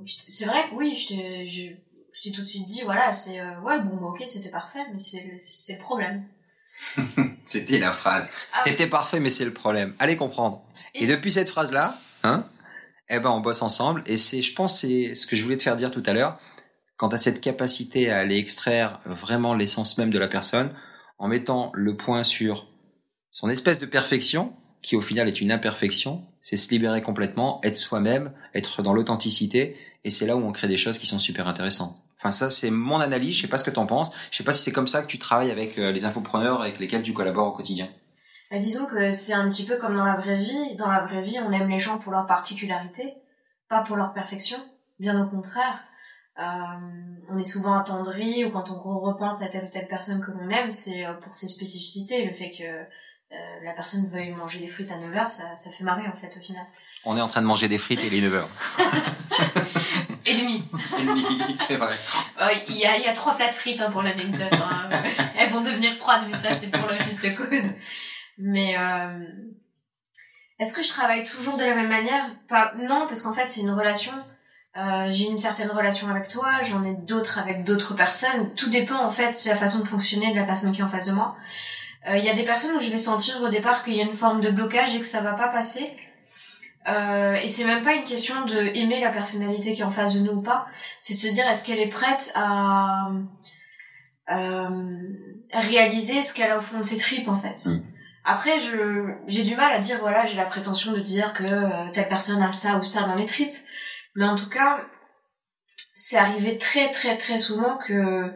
c'est 0.06 0.46
vrai 0.46 0.70
que 0.70 0.74
oui, 0.74 0.96
je 0.96 1.74
je 2.12 2.22
t'ai 2.22 2.32
tout 2.32 2.42
de 2.42 2.46
suite 2.46 2.66
dit, 2.66 2.82
voilà, 2.84 3.12
c'est 3.12 3.40
euh, 3.40 3.60
ouais, 3.60 3.80
bon, 3.80 3.96
bah, 3.96 4.08
ok, 4.08 4.22
c'était 4.26 4.50
parfait, 4.50 4.84
mais 4.92 5.00
c'est 5.00 5.72
le 5.72 5.78
problème. 5.78 6.24
c'était 7.46 7.78
la 7.78 7.92
phrase. 7.92 8.30
Ah. 8.52 8.60
C'était 8.62 8.86
parfait, 8.86 9.20
mais 9.20 9.30
c'est 9.30 9.44
le 9.44 9.52
problème. 9.52 9.94
Allez 9.98 10.16
comprendre. 10.16 10.62
Et, 10.94 11.06
depuis 11.06 11.32
cette 11.32 11.48
phrase-là, 11.48 11.98
hein, 12.22 12.46
eh 13.08 13.18
ben, 13.18 13.30
on 13.30 13.40
bosse 13.40 13.62
ensemble. 13.62 14.02
Et 14.06 14.16
c'est, 14.16 14.42
je 14.42 14.54
pense, 14.54 14.80
c'est 14.80 15.14
ce 15.14 15.26
que 15.26 15.36
je 15.36 15.42
voulais 15.42 15.56
te 15.56 15.62
faire 15.62 15.76
dire 15.76 15.90
tout 15.90 16.02
à 16.06 16.12
l'heure. 16.12 16.38
Quant 16.96 17.08
à 17.08 17.18
cette 17.18 17.40
capacité 17.40 18.10
à 18.10 18.18
aller 18.18 18.36
extraire 18.36 19.00
vraiment 19.06 19.54
l'essence 19.54 19.98
même 19.98 20.10
de 20.10 20.18
la 20.18 20.28
personne, 20.28 20.74
en 21.18 21.28
mettant 21.28 21.72
le 21.74 21.96
point 21.96 22.24
sur 22.24 22.68
son 23.30 23.48
espèce 23.48 23.78
de 23.78 23.86
perfection, 23.86 24.54
qui 24.82 24.96
au 24.96 25.00
final 25.00 25.28
est 25.28 25.40
une 25.40 25.52
imperfection, 25.52 26.26
c'est 26.42 26.56
se 26.56 26.70
libérer 26.70 27.02
complètement, 27.02 27.60
être 27.62 27.76
soi-même, 27.76 28.32
être 28.54 28.82
dans 28.82 28.92
l'authenticité, 28.92 29.76
et 30.04 30.10
c'est 30.10 30.26
là 30.26 30.36
où 30.36 30.44
on 30.44 30.52
crée 30.52 30.68
des 30.68 30.76
choses 30.76 30.98
qui 30.98 31.06
sont 31.06 31.18
super 31.18 31.46
intéressantes. 31.46 32.01
Enfin, 32.22 32.30
ça, 32.30 32.50
c'est 32.50 32.70
mon 32.70 33.00
analyse. 33.00 33.34
Je 33.34 33.42
sais 33.42 33.48
pas 33.48 33.58
ce 33.58 33.64
que 33.64 33.70
t'en 33.70 33.86
penses. 33.86 34.12
Je 34.30 34.36
sais 34.36 34.44
pas 34.44 34.52
si 34.52 34.62
c'est 34.62 34.70
comme 34.70 34.86
ça 34.86 35.02
que 35.02 35.08
tu 35.08 35.18
travailles 35.18 35.50
avec 35.50 35.76
euh, 35.76 35.90
les 35.90 36.04
infopreneurs 36.04 36.62
avec 36.62 36.78
lesquels 36.78 37.02
tu 37.02 37.12
collabores 37.12 37.48
au 37.48 37.52
quotidien. 37.52 37.88
Bah, 38.52 38.58
disons 38.58 38.86
que 38.86 39.10
c'est 39.10 39.32
un 39.32 39.48
petit 39.48 39.64
peu 39.64 39.76
comme 39.76 39.96
dans 39.96 40.04
la 40.04 40.14
vraie 40.16 40.38
vie. 40.38 40.76
Dans 40.76 40.88
la 40.88 41.00
vraie 41.00 41.22
vie, 41.22 41.38
on 41.40 41.50
aime 41.50 41.68
les 41.68 41.80
gens 41.80 41.98
pour 41.98 42.12
leur 42.12 42.26
particularité, 42.26 43.14
pas 43.68 43.82
pour 43.82 43.96
leur 43.96 44.12
perfection. 44.12 44.58
Bien 45.00 45.20
au 45.20 45.28
contraire. 45.28 45.82
Euh, 46.38 46.42
on 47.28 47.38
est 47.38 47.44
souvent 47.44 47.74
attendri 47.78 48.44
ou 48.44 48.50
quand 48.50 48.70
on 48.70 49.00
repense 49.00 49.42
à 49.42 49.48
telle 49.48 49.64
ou 49.64 49.68
telle 49.68 49.88
personne 49.88 50.24
que 50.24 50.30
l'on 50.30 50.48
aime, 50.48 50.72
c'est 50.72 51.04
euh, 51.04 51.14
pour 51.14 51.34
ses 51.34 51.48
spécificités. 51.48 52.24
Le 52.24 52.34
fait 52.34 52.52
que 52.56 52.62
euh, 52.62 53.64
la 53.64 53.74
personne 53.74 54.08
veuille 54.08 54.30
manger 54.30 54.58
des 54.60 54.68
frites 54.68 54.90
à 54.90 54.96
9h, 54.96 55.28
ça, 55.28 55.56
ça 55.56 55.70
fait 55.70 55.84
marrer 55.84 56.06
en 56.06 56.16
fait 56.16 56.34
au 56.36 56.40
final. 56.40 56.64
On 57.04 57.16
est 57.16 57.20
en 57.20 57.28
train 57.28 57.42
de 57.42 57.46
manger 57.46 57.68
des 57.68 57.78
frites 57.78 58.00
et 58.00 58.06
il 58.06 58.14
est 58.14 58.28
9h. 58.28 58.44
Et 60.26 60.34
demi. 60.34 60.64
et 60.98 61.04
demi, 61.04 61.56
c'est 61.56 61.76
vrai. 61.76 61.98
Euh, 62.40 62.48
il 62.68 62.76
y, 62.76 62.86
a, 62.86 62.98
y 62.98 63.06
a 63.06 63.12
trois 63.12 63.34
plats 63.36 63.48
de 63.48 63.52
frites 63.52 63.80
hein, 63.80 63.90
pour 63.90 64.02
l'anecdote. 64.02 64.52
Hein. 64.52 64.88
Elles 65.36 65.50
vont 65.50 65.62
devenir 65.62 65.92
froides, 65.94 66.22
mais 66.30 66.36
ça 66.36 66.56
c'est 66.60 66.70
pour 66.70 66.86
la 66.86 66.98
juste 66.98 67.34
cause. 67.36 67.70
Mais 68.38 68.76
euh, 68.78 69.24
est-ce 70.58 70.74
que 70.74 70.82
je 70.82 70.88
travaille 70.88 71.24
toujours 71.24 71.56
de 71.56 71.64
la 71.64 71.74
même 71.74 71.88
manière? 71.88 72.24
Pas, 72.48 72.72
Non, 72.78 73.06
parce 73.06 73.22
qu'en 73.22 73.32
fait 73.32 73.46
c'est 73.46 73.60
une 73.60 73.70
relation. 73.70 74.12
Euh, 74.76 75.08
j'ai 75.10 75.26
une 75.26 75.38
certaine 75.38 75.70
relation 75.70 76.08
avec 76.08 76.30
toi, 76.30 76.62
j'en 76.62 76.82
ai 76.82 76.94
d'autres 76.94 77.38
avec 77.38 77.64
d'autres 77.64 77.94
personnes. 77.94 78.54
Tout 78.54 78.70
dépend 78.70 79.04
en 79.04 79.10
fait 79.10 79.32
de 79.44 79.48
la 79.50 79.56
façon 79.56 79.80
de 79.80 79.84
fonctionner 79.88 80.32
de 80.32 80.36
la 80.36 80.44
personne 80.44 80.72
qui 80.72 80.80
est 80.80 80.84
en 80.84 80.88
face 80.88 81.06
de 81.06 81.12
moi. 81.12 81.36
Il 82.08 82.24
y 82.24 82.28
a 82.28 82.34
des 82.34 82.42
personnes 82.42 82.74
où 82.74 82.80
je 82.80 82.90
vais 82.90 82.96
sentir 82.96 83.40
au 83.42 83.48
départ 83.48 83.84
qu'il 83.84 83.94
y 83.94 84.00
a 84.00 84.04
une 84.04 84.14
forme 84.14 84.40
de 84.40 84.50
blocage 84.50 84.92
et 84.92 84.98
que 84.98 85.06
ça 85.06 85.20
va 85.20 85.34
pas 85.34 85.46
passer. 85.46 85.88
Euh, 86.88 87.34
et 87.34 87.48
c'est 87.48 87.64
même 87.64 87.82
pas 87.82 87.94
une 87.94 88.02
question 88.02 88.44
de 88.44 88.56
aimer 88.76 89.00
la 89.00 89.10
personnalité 89.10 89.74
qui 89.74 89.82
est 89.82 89.84
en 89.84 89.90
face 89.90 90.14
de 90.14 90.20
nous 90.20 90.32
ou 90.32 90.42
pas, 90.42 90.66
c'est 90.98 91.14
de 91.14 91.18
se 91.18 91.28
dire 91.28 91.46
est-ce 91.48 91.64
qu'elle 91.64 91.78
est 91.78 91.86
prête 91.88 92.32
à 92.34 93.08
euh, 94.30 94.68
réaliser 95.52 96.22
ce 96.22 96.32
qu'elle 96.32 96.50
a 96.50 96.58
au 96.58 96.62
fond 96.62 96.78
de 96.78 96.84
ses 96.84 96.96
tripes 96.96 97.28
en 97.28 97.40
fait. 97.40 97.66
Mm. 97.66 97.82
Après, 98.24 98.60
je 98.60 99.14
j'ai 99.26 99.42
du 99.42 99.56
mal 99.56 99.72
à 99.72 99.78
dire 99.78 99.98
voilà 100.00 100.26
j'ai 100.26 100.36
la 100.36 100.46
prétention 100.46 100.92
de 100.92 101.00
dire 101.00 101.32
que 101.34 101.44
euh, 101.44 101.90
telle 101.92 102.08
personne 102.08 102.42
a 102.42 102.52
ça 102.52 102.76
ou 102.76 102.82
ça 102.82 103.02
dans 103.02 103.16
les 103.16 103.26
tripes, 103.26 103.56
mais 104.14 104.24
en 104.24 104.36
tout 104.36 104.48
cas 104.48 104.80
c'est 105.94 106.16
arrivé 106.16 106.56
très 106.56 106.90
très 106.90 107.16
très 107.16 107.38
souvent 107.38 107.78
que 107.78 108.32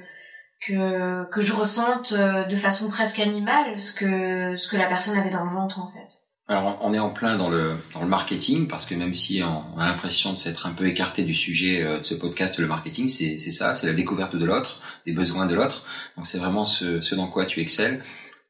que 0.66 1.24
que 1.30 1.40
je 1.40 1.52
ressente 1.52 2.12
euh, 2.12 2.44
de 2.44 2.56
façon 2.56 2.88
presque 2.90 3.20
animale 3.20 3.78
ce 3.78 3.92
que 3.92 4.56
ce 4.56 4.68
que 4.68 4.76
la 4.76 4.86
personne 4.86 5.16
avait 5.16 5.30
dans 5.30 5.44
le 5.44 5.50
ventre 5.52 5.78
en 5.78 5.92
fait. 5.92 6.15
Alors, 6.48 6.78
on 6.80 6.94
est 6.94 6.98
en 7.00 7.10
plein 7.10 7.36
dans 7.36 7.50
le, 7.50 7.76
dans 7.92 8.02
le 8.02 8.08
marketing, 8.08 8.68
parce 8.68 8.86
que 8.86 8.94
même 8.94 9.14
si 9.14 9.42
on 9.42 9.78
a 9.80 9.86
l'impression 9.86 10.30
de 10.30 10.36
s'être 10.36 10.66
un 10.66 10.72
peu 10.72 10.86
écarté 10.86 11.24
du 11.24 11.34
sujet 11.34 11.82
euh, 11.82 11.98
de 11.98 12.04
ce 12.04 12.14
podcast, 12.14 12.58
le 12.58 12.68
marketing, 12.68 13.08
c'est 13.08 13.38
ça, 13.50 13.74
c'est 13.74 13.88
la 13.88 13.94
découverte 13.94 14.36
de 14.36 14.44
l'autre, 14.44 14.80
des 15.06 15.12
besoins 15.12 15.46
de 15.46 15.56
l'autre. 15.56 15.84
Donc, 16.16 16.28
c'est 16.28 16.38
vraiment 16.38 16.64
ce, 16.64 17.00
ce 17.00 17.16
dans 17.16 17.28
quoi 17.28 17.46
tu 17.46 17.60
excelles. 17.60 18.04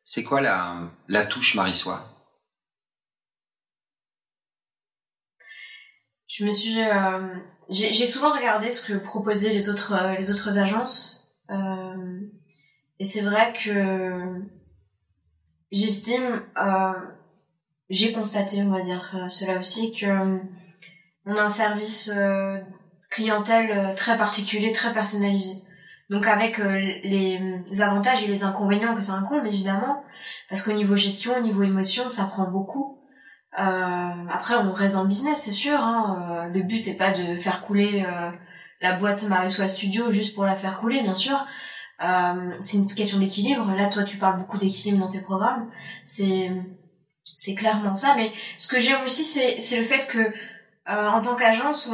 C'est 0.04 0.24
quoi 0.24 0.42
la, 0.42 0.90
la 1.08 1.24
touche 1.24 1.54
Marie-Soie? 1.54 2.06
Je 6.28 6.44
me 6.44 6.50
suis, 6.50 6.78
euh, 6.78 7.34
j'ai 7.70 8.06
souvent 8.06 8.30
regardé 8.36 8.70
ce 8.72 8.84
que 8.84 8.98
proposaient 8.98 9.54
les 9.54 9.70
autres, 9.70 9.94
euh, 9.94 10.14
les 10.16 10.30
autres 10.30 10.58
agences, 10.58 11.34
euh, 11.50 12.20
et 12.98 13.04
c'est 13.04 13.22
vrai 13.22 13.54
que 13.54 14.42
j'estime 15.72 16.42
j'ai 17.88 18.12
constaté, 18.12 18.62
on 18.62 18.70
va 18.70 18.80
dire 18.80 19.12
euh, 19.14 19.28
cela 19.28 19.58
aussi, 19.58 19.92
que 19.92 20.06
euh, 20.06 20.38
on 21.24 21.36
a 21.36 21.42
un 21.42 21.48
service 21.48 22.10
euh, 22.14 22.58
clientèle 23.10 23.94
très 23.94 24.16
particulier, 24.16 24.72
très 24.72 24.92
personnalisé. 24.92 25.62
Donc 26.08 26.26
avec 26.28 26.58
les 26.58 27.40
avantages 27.80 28.22
et 28.22 28.28
les 28.28 28.44
inconvénients 28.44 28.94
que 28.94 29.00
ça 29.00 29.14
incombe 29.14 29.44
évidemment, 29.44 30.04
parce 30.48 30.62
qu'au 30.62 30.72
niveau 30.72 30.94
gestion, 30.94 31.36
au 31.36 31.40
niveau 31.40 31.64
émotion, 31.64 32.08
ça 32.08 32.26
prend 32.26 32.48
beaucoup. 32.48 33.00
Après, 33.50 34.54
on 34.54 34.72
reste 34.72 34.94
dans 34.94 35.02
le 35.02 35.08
business, 35.08 35.40
c'est 35.40 35.50
sûr. 35.50 35.80
Hein. 35.80 36.48
le 36.54 36.62
but 36.62 36.86
est 36.86 36.94
pas 36.94 37.10
de 37.12 37.40
faire 37.40 37.62
couler 37.62 38.04
la 38.80 38.92
boîte 38.92 39.24
Marissois 39.24 39.66
Studio 39.66 40.12
juste 40.12 40.36
pour 40.36 40.44
la 40.44 40.54
faire 40.54 40.78
couler, 40.78 41.02
bien 41.02 41.16
sûr. 41.16 41.44
C'est 42.60 42.76
une 42.76 42.86
question 42.86 43.18
d'équilibre. 43.18 43.68
Là, 43.74 43.86
toi, 43.86 44.04
tu 44.04 44.16
parles 44.16 44.38
beaucoup 44.38 44.58
d'équilibre 44.58 45.00
dans 45.00 45.10
tes 45.10 45.20
programmes. 45.20 45.68
C'est 46.04 46.52
c'est 47.34 47.54
clairement 47.54 47.94
ça. 47.94 48.14
Mais 48.16 48.32
ce 48.58 48.68
que 48.68 48.78
j'aime 48.78 49.02
aussi, 49.04 49.24
c'est 49.24 49.78
le 49.78 49.84
fait 49.84 50.06
que 50.06 50.32
euh, 50.88 51.08
en 51.08 51.20
tant 51.20 51.34
qu'agence, 51.34 51.90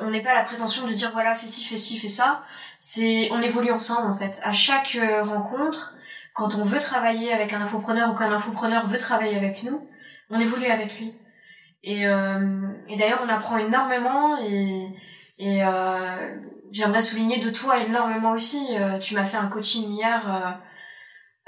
on 0.00 0.10
n'est 0.10 0.22
pas 0.22 0.34
la 0.34 0.44
prétention 0.44 0.86
de 0.86 0.92
dire 0.92 1.10
voilà, 1.12 1.34
fais 1.34 1.48
ci, 1.48 1.64
fais 1.64 1.78
ci, 1.78 1.98
fais 1.98 2.08
ça. 2.08 2.44
C'est 2.78 3.28
on 3.32 3.40
évolue 3.40 3.72
ensemble 3.72 4.10
en 4.10 4.16
fait. 4.16 4.38
À 4.42 4.52
chaque 4.52 4.96
euh, 4.96 5.24
rencontre, 5.24 5.94
quand 6.32 6.54
on 6.54 6.62
veut 6.62 6.78
travailler 6.78 7.32
avec 7.32 7.52
un 7.52 7.60
infopreneur 7.60 8.10
ou 8.10 8.14
qu'un 8.14 8.30
infopreneur 8.30 8.86
veut 8.86 8.98
travailler 8.98 9.36
avec 9.36 9.64
nous, 9.64 9.88
on 10.30 10.38
évolue 10.38 10.66
avec 10.66 10.96
lui. 10.98 11.14
Et, 11.82 12.06
euh, 12.06 12.68
et 12.88 12.96
d'ailleurs, 12.96 13.22
on 13.24 13.28
apprend 13.28 13.58
énormément 13.58 14.38
et, 14.38 14.86
et 15.38 15.60
j'aimerais 16.72 17.02
souligner 17.02 17.38
de 17.38 17.50
toi 17.50 17.78
énormément 17.78 18.32
aussi. 18.32 18.68
tu 19.00 19.14
m'as 19.14 19.24
fait 19.24 19.36
un 19.36 19.48
coaching 19.48 19.88
hier 19.88 20.58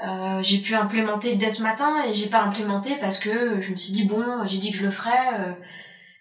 euh, 0.07 0.40
j'ai 0.43 0.59
pu 0.59 0.76
implémenter 0.76 1.35
dès 1.35 1.50
ce 1.50 1.61
matin 1.61 2.05
et 2.05 2.14
j'ai 2.14 2.28
pas 2.28 2.43
implémenté 2.43 2.95
parce 3.00 3.19
que 3.19 3.61
je 3.61 3.71
me 3.73 3.76
suis 3.76 3.93
dit 3.93 4.05
bon 4.05 4.47
j'ai 4.47 4.59
dit 4.59 4.71
que 4.71 4.78
je 4.78 4.85
le 4.85 4.93
ferais 4.93 5.40
euh, 5.40 5.52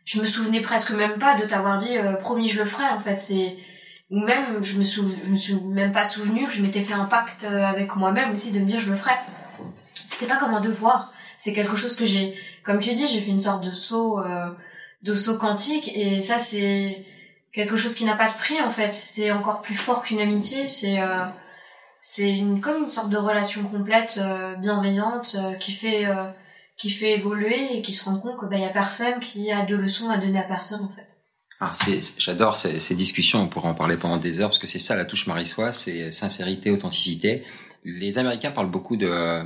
je 0.04 0.20
me 0.20 0.26
souvenais 0.26 0.62
presque 0.62 0.90
même 0.92 1.20
pas 1.20 1.40
de 1.40 1.46
t'avoir 1.46 1.78
dit 1.78 1.96
euh, 1.96 2.14
promis 2.14 2.50
je 2.50 2.60
le 2.60 2.68
ferais 2.68 2.90
en 2.90 3.00
fait. 3.00 3.20
C'est 3.20 3.56
ou 4.10 4.20
même 4.20 4.64
je 4.64 4.80
me 4.80 4.84
sou... 4.84 5.08
je 5.24 5.30
me 5.30 5.36
suis 5.36 5.54
même 5.56 5.92
pas 5.92 6.06
souvenu 6.06 6.48
que 6.48 6.54
je 6.54 6.64
m'étais 6.64 6.82
fait 6.82 6.96
un 6.96 7.06
pacte 7.06 7.44
avec 7.44 7.96
moi-même 7.96 8.34
aussi 8.34 8.52
de 8.52 8.60
me 8.60 8.66
dire 8.66 8.80
je 8.80 8.90
le 8.90 8.98
ferais 8.98 9.20
c'était 9.94 10.26
pas 10.26 10.38
comme 10.38 10.56
un 10.56 10.62
devoir. 10.62 11.14
C'est 11.38 11.54
quelque 11.54 11.76
chose 11.76 11.96
que 11.96 12.06
j'ai 12.06 12.34
comme 12.64 12.80
tu 12.80 12.94
dis 12.94 13.06
j'ai 13.06 13.22
fait 13.22 13.32
une 13.32 13.40
sorte 13.42 13.64
de 13.64 13.72
saut 13.72 14.20
de 15.04 15.14
saut 15.14 15.38
quantique 15.38 15.92
et 15.96 16.20
ça 16.22 16.40
c'est 16.40 17.06
quelque 17.54 17.76
chose 17.76 17.94
qui 17.94 18.06
n'a 18.06 18.16
pas 18.16 18.30
de 18.30 18.38
prix 18.38 18.60
en 18.62 18.72
fait. 18.72 18.92
C'est 18.92 19.30
encore 19.32 19.62
plus 19.62 19.76
fort 19.76 20.02
qu'une 20.04 20.22
amitié. 20.22 20.68
C'est 20.68 21.00
c'est 22.10 22.42
comme 22.62 22.86
une 22.86 22.90
sorte 22.90 23.10
de 23.10 23.18
relation 23.18 23.64
complète, 23.64 24.18
euh, 24.18 24.56
bienveillante, 24.56 25.36
euh, 25.38 25.56
qui 25.56 25.74
fait 25.74 26.06
euh, 26.06 26.32
qui 26.78 26.90
fait 26.90 27.16
évoluer 27.16 27.78
et 27.78 27.82
qui 27.82 27.92
se 27.92 28.06
rend 28.06 28.18
compte 28.18 28.40
qu'il 28.40 28.48
bah, 28.48 28.58
y 28.58 28.64
a 28.64 28.70
personne 28.70 29.20
qui 29.20 29.52
a 29.52 29.66
de 29.66 29.76
leçons 29.76 30.10
à 30.10 30.18
donner 30.18 30.40
à 30.40 30.44
personne 30.44 30.86
en 30.86 30.88
fait. 30.88 31.06
Ah, 31.60 31.74
j'adore 32.18 32.56
ces, 32.56 32.96
discussions, 32.96 33.42
on 33.42 33.48
pourrait 33.48 33.68
en 33.68 33.74
parler 33.74 33.98
pendant 33.98 34.16
des 34.16 34.40
heures, 34.40 34.48
parce 34.48 34.60
que 34.60 34.68
c'est 34.68 34.80
ça 34.80 34.96
la 34.96 35.04
touche 35.04 35.28
Marie-Soie, 35.28 35.74
c'est 35.74 36.12
sincérité, 36.12 36.72
authenticité. 36.72 37.44
les 37.84 38.18
Américains 38.18 38.52
parlent 38.52 38.72
beaucoup 38.72 38.96
de 38.96 39.44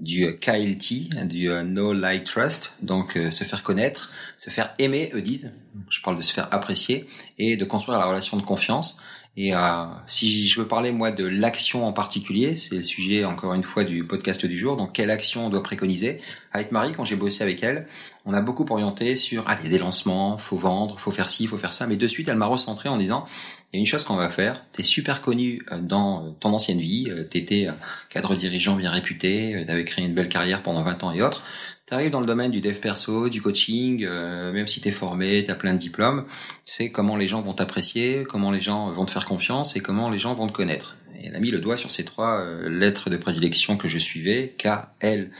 du 0.00 0.36
KLT, 0.40 1.26
du 1.26 1.48
Know 1.62 1.92
Like 1.92 2.24
Trust, 2.24 2.74
donc 2.82 3.16
se 3.30 3.44
faire 3.44 3.62
connaître, 3.62 4.10
se 4.36 4.50
faire 4.50 4.74
aimer, 4.78 5.10
eux 5.14 5.22
disent. 5.22 5.52
Je 5.88 6.02
parle 6.02 6.16
de 6.16 6.22
se 6.22 6.32
faire 6.32 6.48
apprécier 6.52 7.08
et 7.38 7.56
de 7.56 7.64
construire 7.64 7.98
la 7.98 8.06
relation 8.06 8.36
de 8.36 8.42
confiance. 8.42 9.00
Et 9.36 9.52
euh, 9.52 9.86
si 10.06 10.46
je 10.46 10.60
veux 10.60 10.68
parler 10.68 10.92
moi 10.92 11.10
de 11.10 11.24
l'action 11.24 11.86
en 11.86 11.92
particulier, 11.92 12.54
c'est 12.54 12.76
le 12.76 12.82
sujet 12.82 13.24
encore 13.24 13.52
une 13.54 13.64
fois 13.64 13.82
du 13.82 14.04
podcast 14.04 14.46
du 14.46 14.56
jour. 14.56 14.76
Donc 14.76 14.92
quelle 14.92 15.10
action 15.10 15.46
on 15.46 15.50
doit 15.50 15.62
préconiser 15.62 16.20
Avec 16.52 16.70
Marie, 16.70 16.92
quand 16.92 17.04
j'ai 17.04 17.16
bossé 17.16 17.42
avec 17.42 17.60
elle, 17.64 17.88
on 18.26 18.32
a 18.32 18.40
beaucoup 18.40 18.64
orienté 18.70 19.16
sur 19.16 19.48
allez 19.48 19.68
des 19.68 19.78
lancements, 19.78 20.38
faut 20.38 20.56
vendre, 20.56 21.00
faut 21.00 21.10
faire 21.10 21.28
ci, 21.28 21.48
faut 21.48 21.56
faire 21.56 21.72
ça. 21.72 21.88
Mais 21.88 21.96
de 21.96 22.06
suite, 22.06 22.28
elle 22.28 22.36
m'a 22.36 22.46
recentré 22.46 22.88
en 22.88 22.96
disant 22.96 23.26
il 23.72 23.78
y 23.78 23.78
a 23.78 23.80
une 23.80 23.86
chose 23.86 24.04
qu'on 24.04 24.14
va 24.14 24.30
faire. 24.30 24.64
T'es 24.70 24.84
super 24.84 25.20
connu 25.20 25.62
euh, 25.72 25.80
dans 25.80 26.32
ton 26.38 26.52
ancienne 26.52 26.78
vie. 26.78 27.06
Euh, 27.10 27.24
T'étais 27.24 27.66
cadre 28.10 28.36
dirigeant 28.36 28.76
bien 28.76 28.92
réputé. 28.92 29.64
T'avais 29.66 29.84
créé 29.84 30.04
une 30.04 30.14
belle 30.14 30.28
carrière 30.28 30.62
pendant 30.62 30.84
20 30.84 31.02
ans 31.02 31.12
et 31.12 31.22
autres. 31.22 31.42
T'arrives 31.86 32.10
dans 32.10 32.20
le 32.20 32.26
domaine 32.26 32.50
du 32.50 32.62
dev 32.62 32.78
perso, 32.78 33.28
du 33.28 33.42
coaching, 33.42 34.04
euh, 34.04 34.52
même 34.52 34.66
si 34.66 34.80
t'es 34.80 34.90
formé, 34.90 35.44
t'as 35.46 35.54
plein 35.54 35.74
de 35.74 35.78
diplômes, 35.78 36.24
tu 36.64 36.72
sais 36.72 36.90
comment 36.90 37.16
les 37.16 37.28
gens 37.28 37.42
vont 37.42 37.52
t'apprécier, 37.52 38.24
comment 38.24 38.50
les 38.50 38.60
gens 38.60 38.90
vont 38.92 39.04
te 39.04 39.10
faire 39.10 39.26
confiance 39.26 39.76
et 39.76 39.80
comment 39.80 40.08
les 40.08 40.18
gens 40.18 40.34
vont 40.34 40.46
te 40.46 40.52
connaître. 40.52 40.96
Et 41.14 41.26
elle 41.26 41.36
a 41.36 41.40
mis 41.40 41.50
le 41.50 41.60
doigt 41.60 41.76
sur 41.76 41.90
ces 41.90 42.04
trois 42.04 42.40
euh, 42.40 42.70
lettres 42.70 43.10
de 43.10 43.18
prédilection 43.18 43.76
que 43.76 43.88
je 43.88 43.98
suivais, 43.98 44.54
K, 44.56 44.68
L, 45.00 45.30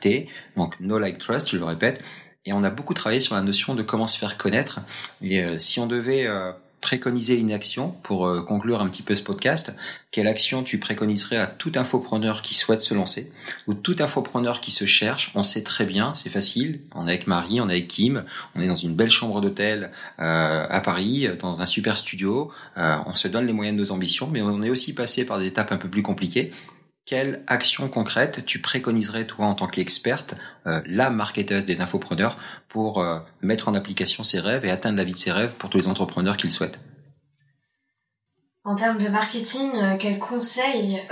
T, 0.00 0.28
donc 0.56 0.80
No 0.80 0.98
Like 0.98 1.18
Trust, 1.18 1.50
je 1.50 1.58
le 1.58 1.64
répète. 1.64 2.02
Et 2.44 2.52
on 2.52 2.64
a 2.64 2.70
beaucoup 2.70 2.94
travaillé 2.94 3.20
sur 3.20 3.34
la 3.34 3.42
notion 3.42 3.74
de 3.74 3.82
comment 3.82 4.06
se 4.06 4.18
faire 4.18 4.36
connaître. 4.36 4.80
Et 5.20 5.42
euh, 5.42 5.58
si 5.58 5.78
on 5.78 5.86
devait 5.86 6.26
préconiser 6.82 7.38
une 7.38 7.52
action 7.52 7.94
pour 8.02 8.26
euh, 8.26 8.42
conclure 8.42 8.82
un 8.82 8.88
petit 8.88 9.02
peu 9.02 9.14
ce 9.14 9.22
podcast. 9.22 9.74
Quelle 10.10 10.26
action 10.26 10.62
tu 10.62 10.78
préconiserais 10.78 11.38
à 11.38 11.46
tout 11.46 11.72
infopreneur 11.76 12.42
qui 12.42 12.54
souhaite 12.54 12.82
se 12.82 12.92
lancer 12.92 13.32
ou 13.66 13.72
tout 13.72 13.96
infopreneur 14.00 14.60
qui 14.60 14.72
se 14.72 14.84
cherche? 14.84 15.30
On 15.34 15.44
sait 15.44 15.62
très 15.62 15.86
bien, 15.86 16.12
c'est 16.14 16.28
facile. 16.28 16.80
On 16.94 17.06
est 17.06 17.12
avec 17.12 17.26
Marie, 17.26 17.60
on 17.60 17.70
est 17.70 17.74
avec 17.74 17.88
Kim, 17.88 18.24
on 18.54 18.60
est 18.60 18.66
dans 18.66 18.74
une 18.74 18.94
belle 18.94 19.10
chambre 19.10 19.40
d'hôtel 19.40 19.92
euh, 20.18 20.66
à 20.68 20.80
Paris, 20.80 21.28
dans 21.40 21.62
un 21.62 21.66
super 21.66 21.96
studio. 21.96 22.52
Euh, 22.76 22.98
on 23.06 23.14
se 23.14 23.28
donne 23.28 23.46
les 23.46 23.52
moyens 23.52 23.78
de 23.78 23.82
nos 23.82 23.92
ambitions, 23.92 24.28
mais 24.30 24.42
on 24.42 24.60
est 24.62 24.70
aussi 24.70 24.94
passé 24.94 25.24
par 25.24 25.38
des 25.38 25.46
étapes 25.46 25.72
un 25.72 25.78
peu 25.78 25.88
plus 25.88 26.02
compliquées 26.02 26.52
quelle 27.04 27.42
action 27.46 27.88
concrète 27.88 28.44
tu 28.46 28.60
préconiserais 28.60 29.26
toi 29.26 29.46
en 29.46 29.54
tant 29.54 29.66
qu'experte, 29.66 30.34
euh, 30.66 30.80
la 30.86 31.10
marketeuse 31.10 31.66
des 31.66 31.80
infopreneurs, 31.80 32.38
pour 32.68 33.00
euh, 33.00 33.18
mettre 33.40 33.68
en 33.68 33.74
application 33.74 34.22
ses 34.22 34.40
rêves 34.40 34.64
et 34.64 34.70
atteindre 34.70 34.98
la 34.98 35.04
vie 35.04 35.12
de 35.12 35.18
ses 35.18 35.32
rêves 35.32 35.54
pour 35.54 35.68
tous 35.68 35.78
les 35.78 35.88
entrepreneurs 35.88 36.36
qui 36.36 36.46
le 36.46 36.52
souhaitent? 36.52 36.78
En 38.64 38.76
termes 38.76 38.98
de 38.98 39.08
marketing, 39.08 39.72
euh, 39.74 39.96
quel 39.98 40.18
conseil 40.20 41.02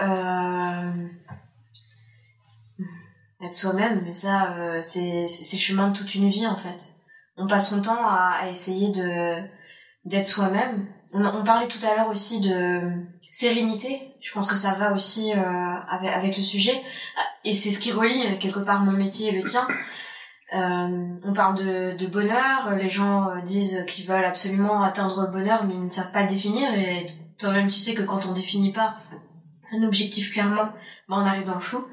Être 3.43 3.57
soi-même, 3.57 4.03
mais 4.05 4.13
ça, 4.13 4.55
c'est 4.81 5.27
chemin 5.59 5.89
de 5.89 5.97
toute 5.97 6.15
une 6.15 6.29
vie 6.29 6.47
en 6.47 6.57
fait. 6.57 6.95
On 7.39 7.47
passe 7.47 7.71
son 7.71 7.81
temps 7.81 8.07
à, 8.07 8.49
essayer 8.51 8.93
de 8.93 9.43
d'être 10.05 10.29
soi-même. 10.29 10.87
On 11.15 11.43
parlait 11.43 11.67
tout 11.67 11.85
à 11.85 11.97
l'heure 11.97 12.11
aussi 12.11 12.41
de 12.41 12.83
sérénité. 13.31 14.13
Je 14.21 14.33
pense 14.33 14.49
que 14.49 14.57
ça 14.57 14.75
va 14.75 14.93
aussi 14.93 15.33
euh, 15.33 15.37
avec, 15.37 16.37
le 16.37 16.43
sujet. 16.43 16.81
Et 17.45 17.53
c'est 17.53 17.71
ce 17.71 17.79
qui 17.79 17.93
relie 17.93 18.27
euh, 18.27 18.37
quelque 18.39 18.61
part 18.61 18.83
mon 18.85 18.93
métier 18.93 19.29
et 19.29 19.33
le 19.33 19.49
tien. 19.49 19.67
Euh, 20.53 21.15
on 21.25 21.33
parle 21.33 21.97
de, 21.97 22.07
bonheur, 22.07 22.75
les 22.77 22.91
gens 22.91 23.29
disent 23.45 23.85
qu'ils 23.87 24.07
veulent 24.07 24.25
absolument 24.25 24.83
atteindre 24.83 25.23
le 25.23 25.29
bonheur, 25.29 25.65
mais 25.65 25.75
ils 25.75 25.85
ne 25.85 25.91
savent 25.91 26.11
pas 26.11 26.23
le 26.23 26.29
définir. 26.29 26.75
Et 26.75 27.07
toi-même, 27.39 27.69
tu 27.69 27.79
sais 27.79 27.95
que 27.95 28.03
quand 28.03 28.27
on 28.27 28.33
définit 28.33 28.73
pas 28.73 28.97
un 29.73 29.85
objectif 29.85 30.33
clairement, 30.33 30.71
ben 31.09 31.23
on 31.23 31.27
arrive 31.27 31.47
dans 31.47 31.55
le 31.55 31.61
flou. 31.61 31.87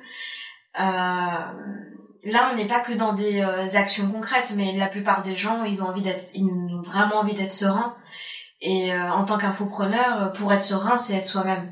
Là, 0.75 2.49
on 2.51 2.55
n'est 2.55 2.65
pas 2.65 2.79
que 2.79 2.93
dans 2.93 3.13
des 3.13 3.41
actions 3.75 4.09
concrètes, 4.09 4.53
mais 4.57 4.75
la 4.75 4.87
plupart 4.87 5.21
des 5.21 5.37
gens, 5.37 5.63
ils 5.63 5.83
ont 5.83 5.89
envie 5.89 6.01
d'être, 6.01 6.25
ils 6.33 6.43
ont 6.45 6.81
vraiment 6.81 7.17
envie 7.17 7.35
d'être 7.35 7.51
sereins 7.51 7.95
et 8.61 8.91
euh, 8.91 9.11
en 9.11 9.23
tant 9.25 9.37
qu'infopreneur, 9.37 10.23
euh, 10.23 10.27
pour 10.29 10.51
être 10.53 10.63
serein, 10.63 10.97
c'est 10.97 11.15
être 11.15 11.27
soi-même. 11.27 11.71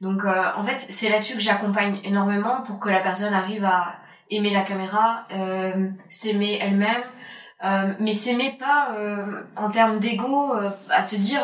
Donc 0.00 0.24
euh, 0.24 0.42
en 0.56 0.64
fait, 0.64 0.78
c'est 0.88 1.08
là-dessus 1.08 1.34
que 1.34 1.40
j'accompagne 1.40 2.00
énormément 2.04 2.62
pour 2.62 2.80
que 2.80 2.88
la 2.88 3.00
personne 3.00 3.34
arrive 3.34 3.64
à 3.64 3.96
aimer 4.30 4.50
la 4.50 4.62
caméra, 4.62 5.26
s'aimer 6.10 6.58
elle-même, 6.60 7.02
mais 7.98 8.12
s'aimer 8.12 8.58
pas 8.60 8.94
en 9.56 9.70
termes 9.70 10.00
d'ego, 10.00 10.52
à 10.90 11.02
se 11.02 11.16
dire 11.16 11.40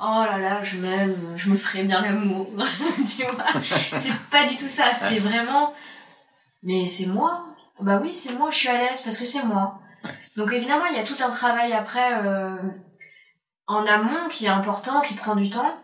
oh 0.00 0.24
là 0.28 0.36
là, 0.38 0.64
je 0.64 0.78
m'aime, 0.78 1.14
je 1.36 1.48
me 1.48 1.56
ferai 1.56 1.84
bien 1.84 2.02
l'amour, 2.02 2.48
tu 3.16 3.22
vois. 3.22 3.62
c'est 3.62 4.12
pas 4.32 4.46
du 4.48 4.56
tout 4.56 4.66
ça, 4.66 4.86
c'est 4.98 5.20
vraiment 5.20 5.74
mais 6.64 6.86
c'est 6.86 7.06
moi. 7.06 7.46
Bah 7.80 8.00
oui, 8.02 8.12
c'est 8.12 8.32
moi, 8.32 8.50
je 8.50 8.56
suis 8.56 8.68
à 8.68 8.78
l'aise 8.78 9.00
parce 9.04 9.16
que 9.16 9.24
c'est 9.24 9.44
moi. 9.44 9.78
Donc 10.36 10.52
évidemment, 10.52 10.86
il 10.86 10.96
y 10.96 11.00
a 11.00 11.04
tout 11.04 11.22
un 11.24 11.30
travail 11.30 11.72
après 11.72 12.14
en 13.68 13.86
amont 13.86 14.28
qui 14.30 14.46
est 14.46 14.50
important, 14.50 15.00
qui 15.02 15.14
prend 15.14 15.36
du 15.36 15.50
temps. 15.50 15.78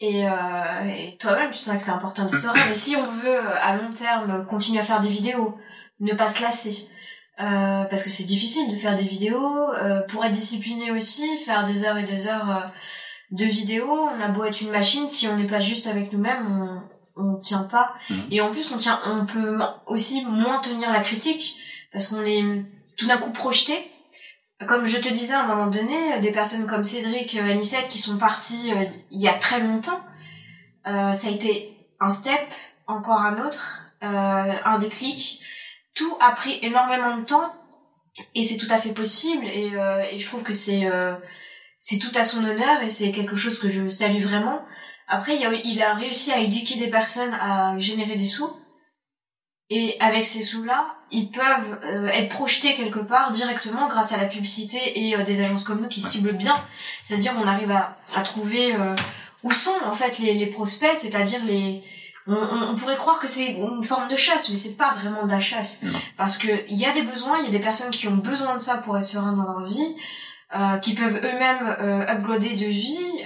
Et, 0.00 0.28
euh, 0.28 0.84
et 0.84 1.16
toi-même, 1.18 1.50
tu 1.50 1.58
sais 1.58 1.76
que 1.76 1.82
c'est 1.82 1.90
important 1.90 2.26
de 2.26 2.36
sauver. 2.36 2.60
Mais 2.68 2.74
si 2.74 2.96
on 2.96 3.02
veut, 3.02 3.40
à 3.60 3.76
long 3.76 3.92
terme, 3.92 4.46
continuer 4.46 4.80
à 4.80 4.84
faire 4.84 5.00
des 5.00 5.08
vidéos, 5.08 5.58
ne 6.00 6.14
pas 6.14 6.30
se 6.30 6.42
lasser. 6.42 6.88
Euh, 7.38 7.84
parce 7.84 8.02
que 8.02 8.08
c'est 8.08 8.24
difficile 8.24 8.70
de 8.70 8.76
faire 8.76 8.96
des 8.96 9.04
vidéos. 9.04 9.72
Euh, 9.74 10.02
pour 10.02 10.24
être 10.24 10.32
discipliné 10.32 10.90
aussi, 10.90 11.24
faire 11.44 11.66
des 11.66 11.84
heures 11.84 11.98
et 11.98 12.04
des 12.04 12.28
heures 12.28 12.50
euh, 12.50 12.68
de 13.32 13.44
vidéos, 13.44 13.90
on 13.90 14.20
a 14.20 14.28
beau 14.28 14.44
être 14.44 14.60
une 14.60 14.70
machine, 14.70 15.08
si 15.08 15.26
on 15.28 15.36
n'est 15.36 15.46
pas 15.46 15.60
juste 15.60 15.86
avec 15.86 16.12
nous-mêmes, 16.12 16.80
on, 17.16 17.22
on 17.22 17.36
tient 17.36 17.64
pas. 17.64 17.94
Mhm. 18.08 18.22
Et 18.30 18.40
en 18.40 18.50
plus, 18.52 18.70
on 18.72 18.78
tient, 18.78 19.00
on 19.04 19.26
peut 19.26 19.58
aussi 19.86 20.24
moins 20.24 20.60
tenir 20.60 20.92
la 20.92 21.00
critique 21.00 21.56
parce 21.92 22.08
qu'on 22.08 22.22
est 22.22 22.42
tout 22.96 23.06
d'un 23.06 23.18
coup 23.18 23.30
projeté 23.30 23.90
comme 24.64 24.86
je 24.86 24.96
te 24.96 25.12
disais 25.12 25.34
à 25.34 25.44
un 25.44 25.46
moment 25.46 25.66
donné, 25.66 26.20
des 26.20 26.32
personnes 26.32 26.66
comme 26.66 26.84
Cédric, 26.84 27.36
euh, 27.36 27.50
Anissette 27.50 27.88
qui 27.88 27.98
sont 27.98 28.16
parties 28.16 28.72
euh, 28.72 28.84
il 29.10 29.20
y 29.20 29.28
a 29.28 29.34
très 29.34 29.60
longtemps, 29.60 30.00
euh, 30.86 31.12
ça 31.12 31.28
a 31.28 31.30
été 31.30 31.76
un 32.00 32.10
step, 32.10 32.40
encore 32.86 33.20
un 33.20 33.46
autre, 33.46 33.82
un 34.00 34.78
déclic. 34.78 35.40
Tout 35.94 36.16
a 36.20 36.32
pris 36.32 36.58
énormément 36.62 37.16
de 37.16 37.24
temps 37.24 37.52
et 38.34 38.42
c'est 38.42 38.58
tout 38.58 38.70
à 38.70 38.76
fait 38.76 38.92
possible 38.92 39.44
et, 39.46 39.72
et 40.12 40.18
je 40.18 40.26
trouve 40.26 40.42
que 40.42 40.52
c'est 40.52 40.86
c'est 41.78 41.98
tout 41.98 42.12
à 42.14 42.24
son 42.24 42.44
honneur 42.44 42.82
et 42.82 42.90
c'est 42.90 43.10
quelque 43.10 43.34
chose 43.34 43.58
que 43.58 43.70
je 43.70 43.88
salue 43.88 44.22
vraiment. 44.22 44.62
Après, 45.08 45.36
il 45.36 45.82
a 45.82 45.94
réussi 45.94 46.30
à 46.32 46.38
éduquer 46.38 46.78
des 46.78 46.90
personnes 46.90 47.34
à 47.40 47.80
générer 47.80 48.14
des 48.14 48.26
sous 48.26 48.54
et 49.68 49.96
avec 49.98 50.24
ces 50.24 50.42
sous-là, 50.42 50.94
ils 51.10 51.30
peuvent 51.30 51.80
euh, 51.84 52.08
être 52.08 52.28
projetés 52.28 52.74
quelque 52.74 53.00
part 53.00 53.32
directement 53.32 53.88
grâce 53.88 54.12
à 54.12 54.16
la 54.16 54.26
publicité 54.26 54.78
et 54.94 55.16
euh, 55.16 55.24
des 55.24 55.42
agences 55.42 55.64
comme 55.64 55.80
nous 55.80 55.88
qui 55.88 56.00
ciblent 56.00 56.32
bien. 56.32 56.62
C'est-à-dire 57.02 57.34
on 57.36 57.46
arrive 57.46 57.72
à, 57.72 57.96
à 58.14 58.22
trouver 58.22 58.74
euh, 58.74 58.94
où 59.42 59.52
sont 59.52 59.74
en 59.84 59.92
fait 59.92 60.18
les, 60.18 60.34
les 60.34 60.46
prospects, 60.46 60.94
c'est-à-dire 60.94 61.44
les... 61.44 61.82
On, 62.28 62.34
on, 62.34 62.74
pourrait 62.74 62.96
croire 62.96 63.20
que 63.20 63.28
c'est 63.28 63.52
une 63.52 63.84
forme 63.84 64.08
de 64.08 64.16
chasse, 64.16 64.50
mais 64.50 64.56
c'est 64.56 64.76
pas 64.76 64.94
vraiment 64.94 65.26
de 65.26 65.30
la 65.30 65.38
chasse. 65.38 65.80
Parce 66.16 66.38
que 66.38 66.48
il 66.68 66.76
y 66.76 66.84
a 66.84 66.90
des 66.90 67.02
besoins, 67.02 67.38
il 67.38 67.44
y 67.44 67.48
a 67.48 67.52
des 67.52 67.60
personnes 67.60 67.90
qui 67.90 68.08
ont 68.08 68.16
besoin 68.16 68.54
de 68.54 68.60
ça 68.60 68.78
pour 68.78 68.98
être 68.98 69.06
serein 69.06 69.32
dans 69.32 69.44
leur 69.44 69.68
vie. 69.68 69.94
qui 70.82 70.94
peuvent 70.94 71.18
eux-mêmes 71.18 71.76
euh, 71.80 72.12
uploader 72.12 72.56
de 72.56 72.66
vie 72.66 73.22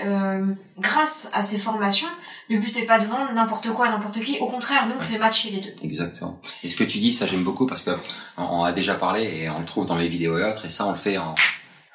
grâce 0.79 1.31
à 1.33 1.41
ces 1.41 1.59
formations 1.59 2.11
le 2.51 2.59
but 2.59 2.77
est 2.77 2.85
pas 2.85 2.99
de 2.99 3.07
vendre 3.07 3.33
n'importe 3.33 3.69
quoi 3.69 3.87
à 3.87 3.91
n'importe 3.91 4.21
qui. 4.21 4.39
Au 4.41 4.49
contraire, 4.49 4.87
nous, 4.89 4.97
on 4.99 5.01
fait 5.01 5.19
matcher 5.19 5.51
les 5.51 5.61
deux. 5.61 5.75
Exactement. 5.83 6.41
Et 6.65 6.69
ce 6.69 6.77
que 6.77 6.85
tu 6.85 6.99
dis, 6.99 7.13
ça 7.13 7.27
j'aime 7.27 7.45
beaucoup 7.45 7.67
parce 7.67 7.83
que 7.83 7.93
on 8.37 8.65
a 8.65 8.73
déjà 8.73 8.95
parlé 8.95 9.23
et 9.23 9.49
on 9.49 9.61
le 9.61 9.67
trouve 9.67 9.87
dans 9.87 9.95
mes 9.95 10.09
vidéos 10.09 10.37
et 10.37 10.45
autres. 10.45 10.65
Et 10.65 10.69
ça, 10.69 10.87
on 10.87 10.91
le 10.91 10.97
fait 10.97 11.17
en 11.17 11.35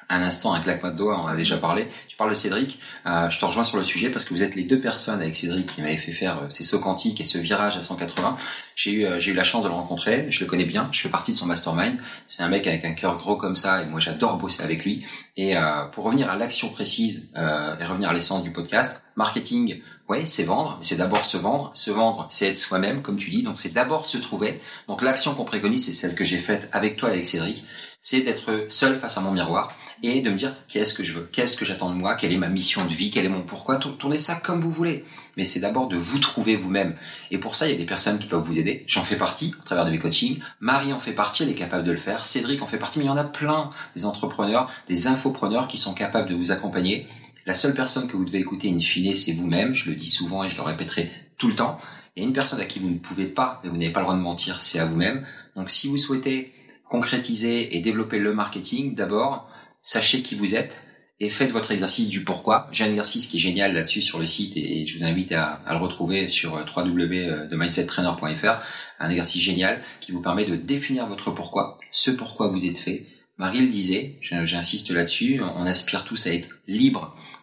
un 0.08 0.22
instant, 0.22 0.52
un 0.52 0.60
claquement 0.60 0.90
de 0.90 0.96
doigts, 0.96 1.20
on 1.22 1.26
a 1.26 1.36
déjà 1.36 1.56
parlé. 1.56 1.88
Tu 2.08 2.16
parles 2.16 2.30
de 2.30 2.34
Cédric, 2.34 2.78
euh, 3.06 3.28
je 3.28 3.38
te 3.38 3.44
rejoins 3.44 3.64
sur 3.64 3.76
le 3.76 3.84
sujet 3.84 4.10
parce 4.10 4.24
que 4.24 4.34
vous 4.34 4.42
êtes 4.42 4.54
les 4.54 4.62
deux 4.62 4.78
personnes 4.78 5.20
avec 5.20 5.34
Cédric 5.34 5.74
qui 5.74 5.80
m'avaient 5.80 5.96
fait 5.96 6.12
faire 6.12 6.38
euh, 6.38 6.46
ces 6.50 6.62
sauts 6.62 6.78
quantiques 6.78 7.20
et 7.20 7.24
ce 7.24 7.38
virage 7.38 7.76
à 7.76 7.80
180. 7.80 8.36
J'ai 8.76 8.92
eu, 8.92 9.04
euh, 9.04 9.18
j'ai 9.18 9.32
eu 9.32 9.34
la 9.34 9.44
chance 9.44 9.64
de 9.64 9.68
le 9.68 9.74
rencontrer, 9.74 10.26
je 10.30 10.40
le 10.40 10.46
connais 10.46 10.64
bien, 10.64 10.88
je 10.92 11.00
fais 11.00 11.08
partie 11.08 11.32
de 11.32 11.36
son 11.36 11.46
mastermind. 11.46 11.98
C'est 12.26 12.42
un 12.42 12.48
mec 12.48 12.66
avec 12.66 12.84
un 12.84 12.94
cœur 12.94 13.18
gros 13.18 13.36
comme 13.36 13.56
ça 13.56 13.82
et 13.82 13.86
moi 13.86 13.98
j'adore 13.98 14.36
bosser 14.36 14.62
avec 14.62 14.84
lui. 14.84 15.04
Et 15.36 15.54
pour 15.92 16.04
revenir 16.04 16.30
à 16.30 16.36
l'action 16.36 16.70
précise 16.70 17.30
et 17.36 17.84
revenir 17.84 18.08
à 18.08 18.14
l'essence 18.14 18.42
du 18.42 18.50
podcast, 18.52 19.02
marketing, 19.16 19.82
oui, 20.08 20.18
c'est 20.24 20.44
vendre, 20.44 20.76
mais 20.78 20.84
c'est 20.84 20.96
d'abord 20.96 21.24
se 21.24 21.36
vendre. 21.36 21.72
Se 21.74 21.90
vendre, 21.90 22.28
c'est 22.30 22.48
être 22.48 22.60
soi-même, 22.60 23.02
comme 23.02 23.16
tu 23.16 23.30
dis. 23.30 23.42
Donc, 23.42 23.58
c'est 23.58 23.72
d'abord 23.72 24.06
se 24.06 24.18
trouver. 24.18 24.60
Donc, 24.86 25.02
l'action 25.02 25.34
qu'on 25.34 25.44
préconise, 25.44 25.84
c'est 25.84 25.92
celle 25.92 26.14
que 26.14 26.24
j'ai 26.24 26.38
faite 26.38 26.68
avec 26.72 26.96
toi 26.96 27.08
et 27.08 27.14
avec 27.14 27.26
Cédric. 27.26 27.64
C'est 28.00 28.20
d'être 28.20 28.66
seul 28.68 28.96
face 28.96 29.18
à 29.18 29.20
mon 29.20 29.32
miroir 29.32 29.74
et 30.04 30.20
de 30.20 30.30
me 30.30 30.36
dire 30.36 30.54
qu'est-ce 30.68 30.94
que 30.94 31.02
je 31.02 31.12
veux, 31.12 31.28
qu'est-ce 31.32 31.56
que 31.56 31.64
j'attends 31.64 31.90
de 31.90 31.96
moi, 31.96 32.14
quelle 32.14 32.32
est 32.32 32.36
ma 32.36 32.48
mission 32.48 32.84
de 32.84 32.92
vie, 32.92 33.10
quel 33.10 33.24
est 33.24 33.30
mon 33.30 33.42
pourquoi? 33.42 33.76
Tournez 33.78 34.18
ça 34.18 34.36
comme 34.36 34.60
vous 34.60 34.70
voulez. 34.70 35.04
Mais 35.36 35.44
c'est 35.44 35.58
d'abord 35.58 35.88
de 35.88 35.96
vous 35.96 36.20
trouver 36.20 36.54
vous-même. 36.54 36.94
Et 37.32 37.38
pour 37.38 37.56
ça, 37.56 37.66
il 37.66 37.72
y 37.72 37.74
a 37.74 37.78
des 37.78 37.86
personnes 37.86 38.18
qui 38.18 38.28
peuvent 38.28 38.44
vous 38.44 38.60
aider. 38.60 38.84
J'en 38.86 39.02
fais 39.02 39.16
partie 39.16 39.54
à 39.60 39.64
travers 39.64 39.86
de 39.86 39.90
mes 39.90 39.98
coachings. 39.98 40.38
Marie 40.60 40.92
en 40.92 41.00
fait 41.00 41.14
partie, 41.14 41.42
elle 41.42 41.48
est 41.48 41.54
capable 41.54 41.82
de 41.82 41.90
le 41.90 41.98
faire. 41.98 42.26
Cédric 42.26 42.62
en 42.62 42.66
fait 42.66 42.78
partie, 42.78 43.00
mais 43.00 43.06
il 43.06 43.08
y 43.08 43.10
en 43.10 43.16
a 43.16 43.24
plein 43.24 43.70
des 43.96 44.04
entrepreneurs, 44.04 44.70
des 44.88 45.08
infopreneurs 45.08 45.66
qui 45.66 45.78
sont 45.78 45.94
capables 45.94 46.28
de 46.28 46.34
vous 46.36 46.52
accompagner 46.52 47.08
la 47.46 47.54
seule 47.54 47.74
personne 47.74 48.08
que 48.08 48.16
vous 48.16 48.24
devez 48.24 48.40
écouter 48.40 48.68
in 48.68 48.80
fine, 48.80 49.14
c'est 49.14 49.32
vous-même. 49.32 49.74
Je 49.74 49.90
le 49.90 49.96
dis 49.96 50.10
souvent 50.10 50.44
et 50.44 50.50
je 50.50 50.56
le 50.56 50.62
répéterai 50.62 51.10
tout 51.38 51.46
le 51.48 51.54
temps. 51.54 51.78
Et 52.16 52.22
une 52.22 52.32
personne 52.32 52.60
à 52.60 52.64
qui 52.64 52.80
vous 52.80 52.90
ne 52.90 52.98
pouvez 52.98 53.26
pas, 53.26 53.60
et 53.62 53.68
vous 53.68 53.76
n'avez 53.76 53.92
pas 53.92 54.00
le 54.00 54.06
droit 54.06 54.16
de 54.16 54.20
mentir, 54.20 54.62
c'est 54.62 54.78
à 54.80 54.84
vous-même. 54.86 55.24
Donc 55.54 55.70
si 55.70 55.86
vous 55.88 55.96
souhaitez 55.96 56.52
concrétiser 56.88 57.76
et 57.76 57.80
développer 57.80 58.18
le 58.18 58.34
marketing, 58.34 58.94
d'abord, 58.94 59.50
sachez 59.82 60.22
qui 60.22 60.34
vous 60.34 60.54
êtes 60.54 60.82
et 61.18 61.30
faites 61.30 61.50
votre 61.50 61.70
exercice 61.72 62.08
du 62.08 62.24
pourquoi. 62.24 62.68
J'ai 62.72 62.84
un 62.84 62.88
exercice 62.88 63.26
qui 63.26 63.36
est 63.36 63.40
génial 63.40 63.74
là-dessus 63.74 64.02
sur 64.02 64.18
le 64.18 64.26
site 64.26 64.56
et 64.56 64.86
je 64.86 64.98
vous 64.98 65.04
invite 65.04 65.32
à, 65.32 65.62
le 65.70 65.76
retrouver 65.76 66.26
sur 66.28 66.54
www.mindsettrainer.fr. 66.76 68.60
Un 68.98 69.10
exercice 69.10 69.42
génial 69.42 69.82
qui 70.00 70.12
vous 70.12 70.20
permet 70.20 70.44
de 70.44 70.56
définir 70.56 71.06
votre 71.06 71.30
pourquoi, 71.30 71.78
ce 71.90 72.10
pourquoi 72.10 72.48
vous 72.48 72.66
êtes 72.66 72.78
fait. 72.78 73.06
Marie 73.38 73.60
le 73.60 73.68
disait, 73.68 74.18
j'insiste 74.22 74.90
là-dessus, 74.90 75.40
on 75.42 75.66
aspire 75.66 76.04
tous 76.04 76.26
à 76.26 76.32
être 76.32 76.48
libre 76.66 77.14
euh, 77.16 77.35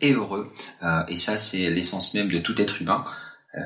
et 0.00 0.12
heureux. 0.12 0.52
Euh, 0.82 1.02
et 1.08 1.16
ça, 1.16 1.38
c'est 1.38 1.70
l'essence 1.70 2.14
même 2.14 2.28
de 2.28 2.38
tout 2.38 2.60
être 2.60 2.80
humain. 2.82 3.04
Euh, 3.54 3.60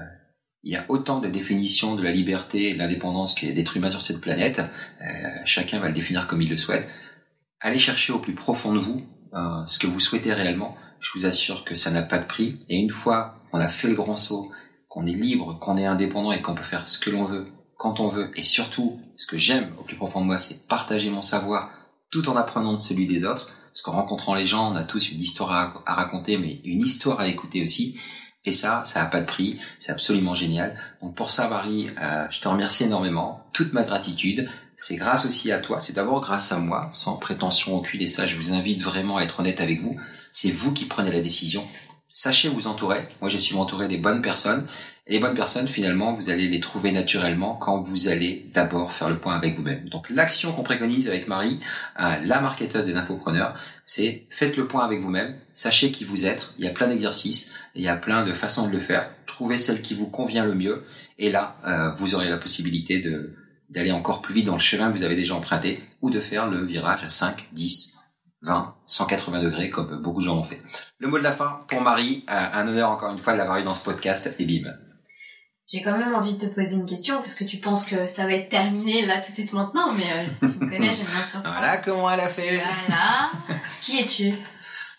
il 0.63 0.73
y 0.73 0.77
a 0.77 0.85
autant 0.89 1.21
de 1.21 1.29
définitions 1.29 1.97
de 1.97 2.03
la 2.03 2.13
liberté 2.13 2.71
et 2.71 2.75
de 2.75 2.79
l'indépendance 2.79 3.35
qu'il 3.35 3.49
y 3.49 3.53
a 3.53 3.55
d'êtres 3.55 3.77
humains 3.77 3.91
sur 3.91 4.03
cette 4.03 4.21
planète. 4.21 4.61
Euh, 5.01 5.05
chacun 5.45 5.79
va 5.79 5.89
le 5.89 5.95
définir 5.95 6.27
comme 6.27 6.43
il 6.43 6.51
le 6.51 6.59
souhaite. 6.59 6.89
Allez 7.61 7.79
chercher 7.79 8.13
au 8.13 8.19
plus 8.19 8.35
profond 8.35 8.75
de 8.75 8.79
vous 8.79 9.03
euh, 9.35 9.67
ce 9.67 9.79
que 9.79 9.87
vous 9.87 10.01
souhaitez 10.01 10.33
réellement. 10.33 10.77
Je 11.01 11.11
vous 11.15 11.25
assure 11.25 11.65
que 11.65 11.75
ça 11.75 11.91
n'a 11.91 12.03
pas 12.03 12.19
de 12.19 12.27
prix. 12.27 12.59
Et 12.69 12.77
une 12.77 12.93
fois 12.93 13.43
qu'on 13.51 13.59
a 13.59 13.69
fait 13.69 13.89
le 13.89 13.95
grand 13.95 14.17
saut, 14.17 14.51
qu'on 14.89 15.07
est 15.07 15.15
libre, 15.15 15.59
qu'on 15.61 15.79
est 15.79 15.87
indépendant 15.87 16.33
et 16.33 16.43
qu'on 16.43 16.55
peut 16.55 16.63
faire 16.63 16.89
ce 16.89 16.99
que 16.99 17.11
l'on 17.11 17.25
veut, 17.25 17.47
quand 17.79 17.99
on 18.01 18.09
veut, 18.09 18.31
et 18.35 18.43
surtout, 18.43 19.01
ce 19.17 19.27
que 19.27 19.39
j'aime 19.39 19.73
au 19.79 19.85
plus 19.85 19.97
profond 19.97 20.21
de 20.21 20.27
moi, 20.27 20.37
c'est 20.37 20.67
partager 20.69 21.09
mon 21.09 21.23
savoir 21.23 21.71
tout 22.11 22.29
en 22.29 22.37
apprenant 22.37 22.75
de 22.75 22.79
celui 22.79 23.07
des 23.07 23.25
autres. 23.25 23.51
Parce 23.73 23.83
qu'en 23.83 23.93
rencontrant 23.93 24.35
les 24.35 24.47
gens, 24.47 24.73
on 24.73 24.77
a 24.77 24.85
tous 24.85 25.11
une 25.11 25.21
histoire 25.21 25.83
à 25.87 25.95
raconter, 25.95 26.37
mais 26.37 26.61
une 26.65 26.83
histoire 26.83 27.21
à 27.21 27.29
écouter 27.29 27.63
aussi. 27.63 27.99
Et 28.45 28.53
ça, 28.53 28.83
ça 28.87 29.01
n'a 29.01 29.07
pas 29.07 29.21
de 29.21 29.27
prix, 29.27 29.59
c'est 29.79 29.93
absolument 29.93 30.35
génial. 30.35 30.79
Donc 31.03 31.15
pour 31.15 31.31
ça, 31.31 31.49
Marie, 31.49 31.91
euh, 32.01 32.27
je 32.31 32.41
te 32.41 32.49
remercie 32.49 32.85
énormément, 32.85 33.45
toute 33.53 33.75
ma 33.75 33.83
gratitude. 33.83 34.49
C'est 34.77 34.97
grâce 34.97 35.27
aussi 35.27 35.53
à 35.53 35.59
toi, 35.59 35.79
c'est 35.79 35.93
d'abord 35.93 36.23
grâce 36.23 36.51
à 36.53 36.59
moi, 36.59 36.89
sans 36.95 37.19
prétention 37.19 37.77
aucune, 37.77 38.01
et 38.01 38.07
ça, 38.07 38.27
je 38.27 38.37
vous 38.37 38.55
invite 38.55 38.81
vraiment 38.81 39.19
à 39.19 39.25
être 39.25 39.41
honnête 39.41 39.61
avec 39.61 39.83
vous. 39.83 40.01
C'est 40.33 40.51
vous 40.51 40.73
qui 40.73 40.87
prenez 40.87 41.13
la 41.13 41.21
décision. 41.21 41.63
Sachez 42.13 42.49
vous 42.49 42.67
entourer. 42.67 43.09
Moi, 43.21 43.29
je 43.29 43.37
suis 43.37 43.55
entouré 43.57 43.89
des 43.89 43.99
bonnes 43.99 44.23
personnes 44.23 44.67
les 45.11 45.19
bonnes 45.19 45.35
personnes, 45.35 45.67
finalement, 45.67 46.15
vous 46.15 46.31
allez 46.31 46.47
les 46.47 46.61
trouver 46.61 46.93
naturellement 46.93 47.57
quand 47.57 47.83
vous 47.83 48.07
allez 48.07 48.47
d'abord 48.55 48.93
faire 48.93 49.09
le 49.09 49.19
point 49.19 49.35
avec 49.35 49.57
vous-même. 49.57 49.89
Donc 49.89 50.09
l'action 50.09 50.53
qu'on 50.53 50.63
préconise 50.63 51.09
avec 51.09 51.27
Marie, 51.27 51.59
euh, 51.99 52.15
la 52.23 52.41
marketeuse 52.41 52.85
des 52.85 52.97
infopreneurs, 52.97 53.59
c'est 53.85 54.29
faites 54.31 54.57
le 54.57 54.69
point 54.69 54.85
avec 54.85 55.01
vous-même, 55.01 55.35
sachez 55.53 55.91
qui 55.91 56.05
vous 56.05 56.27
êtes, 56.27 56.55
il 56.59 56.65
y 56.65 56.69
a 56.69 56.71
plein 56.71 56.87
d'exercices, 56.87 57.53
il 57.75 57.83
y 57.83 57.89
a 57.89 57.97
plein 57.97 58.25
de 58.25 58.33
façons 58.33 58.69
de 58.69 58.73
le 58.73 58.79
faire, 58.79 59.11
trouvez 59.27 59.57
celle 59.57 59.83
qui 59.83 59.95
vous 59.95 60.07
convient 60.07 60.45
le 60.45 60.55
mieux, 60.55 60.85
et 61.19 61.29
là, 61.29 61.57
euh, 61.67 61.91
vous 61.97 62.15
aurez 62.15 62.29
la 62.29 62.39
possibilité 62.39 63.05
d'aller 63.69 63.91
encore 63.91 64.23
plus 64.23 64.33
vite 64.33 64.47
dans 64.47 64.53
le 64.53 64.61
chemin 64.61 64.93
que 64.93 64.97
vous 64.97 65.03
avez 65.03 65.17
déjà 65.17 65.35
emprunté, 65.35 65.83
ou 66.03 66.11
de 66.11 66.21
faire 66.21 66.47
le 66.47 66.65
virage 66.65 67.03
à 67.03 67.09
5, 67.09 67.49
10, 67.51 67.99
20, 68.43 68.77
180 68.87 69.43
degrés, 69.43 69.71
comme 69.71 70.01
beaucoup 70.01 70.21
de 70.21 70.27
gens 70.27 70.37
l'ont 70.37 70.45
fait. 70.45 70.63
Le 70.99 71.09
mot 71.09 71.19
de 71.19 71.25
la 71.25 71.33
fin 71.33 71.63
pour 71.67 71.83
Marie, 71.83 72.25
euh, 72.31 72.45
un 72.53 72.69
honneur 72.69 72.91
encore 72.91 73.13
une 73.13 73.19
fois 73.19 73.33
de 73.33 73.39
l'avoir 73.39 73.59
eu 73.59 73.65
dans 73.65 73.75
ce 73.75 73.83
podcast, 73.83 74.37
et 74.39 74.45
bim. 74.45 74.71
J'ai 75.73 75.83
quand 75.83 75.97
même 75.97 76.15
envie 76.15 76.35
de 76.35 76.47
te 76.47 76.53
poser 76.53 76.75
une 76.75 76.87
question 76.87 77.19
parce 77.19 77.35
que 77.35 77.45
tu 77.45 77.59
penses 77.59 77.87
que 77.87 78.09
ça 78.09 78.25
va 78.25 78.33
être 78.33 78.49
terminé 78.49 79.07
là 79.07 79.21
tout 79.21 79.31
de 79.31 79.37
suite 79.37 79.53
maintenant, 79.53 79.93
mais 79.93 80.03
euh, 80.03 80.49
tu 80.49 80.59
me 80.59 80.69
connais, 80.69 80.95
j'aime 80.97 81.07
bien 81.07 81.25
surprendre. 81.25 81.55
Voilà 81.57 81.77
comment 81.77 82.11
elle 82.11 82.21
a 82.21 82.29
fait. 82.29 82.61
Voilà. 82.89 83.31
Qui 83.81 84.01
es-tu? 84.01 84.35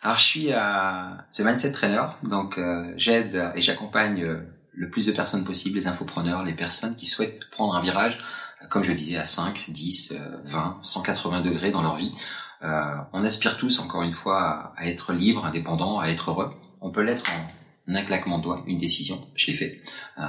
Alors 0.01 0.18
je 0.18 0.24
suis 0.24 0.48
euh, 0.51 1.16
The 1.32 1.42
Mindset 1.42 1.74
Trainer, 1.74 2.04
donc 2.24 2.58
euh, 2.58 2.92
j'aide 2.98 3.51
et 3.54 3.62
j'accompagne 3.62 4.24
euh, 4.24 4.48
le 4.74 4.90
plus 4.90 5.06
de 5.06 5.12
personnes 5.12 5.44
possible, 5.44 5.78
les 5.78 5.88
infopreneurs, 5.88 6.44
les 6.44 6.56
personnes 6.56 6.96
qui 6.96 7.06
souhaitent 7.06 7.50
prendre 7.51 7.75
un 7.75 7.82
virage, 7.82 8.24
comme 8.70 8.84
je 8.84 8.94
disais, 8.94 9.18
à 9.18 9.25
5, 9.25 9.66
10, 9.68 10.16
20, 10.46 10.80
180 10.82 11.42
degrés 11.42 11.72
dans 11.72 11.82
leur 11.82 11.98
vie. 11.98 12.13
on 12.62 13.24
aspire 13.25 13.58
tous, 13.58 13.80
encore 13.80 14.04
une 14.04 14.13
fois, 14.13 14.74
à 14.78 14.88
être 14.88 15.13
libre, 15.13 15.46
indépendant, 15.46 16.00
à 16.00 16.08
être 16.08 16.32
heureux. 16.32 16.54
On 16.80 16.90
peut 16.92 17.01
l'être 17.01 17.30
en 17.32 17.61
un 17.95 18.04
claquement 18.04 18.38
de 18.38 18.43
doigts, 18.43 18.63
une 18.67 18.77
décision, 18.77 19.27
je 19.36 19.47
l'ai 19.47 19.54
fait. 19.54 19.82
Euh, 20.17 20.23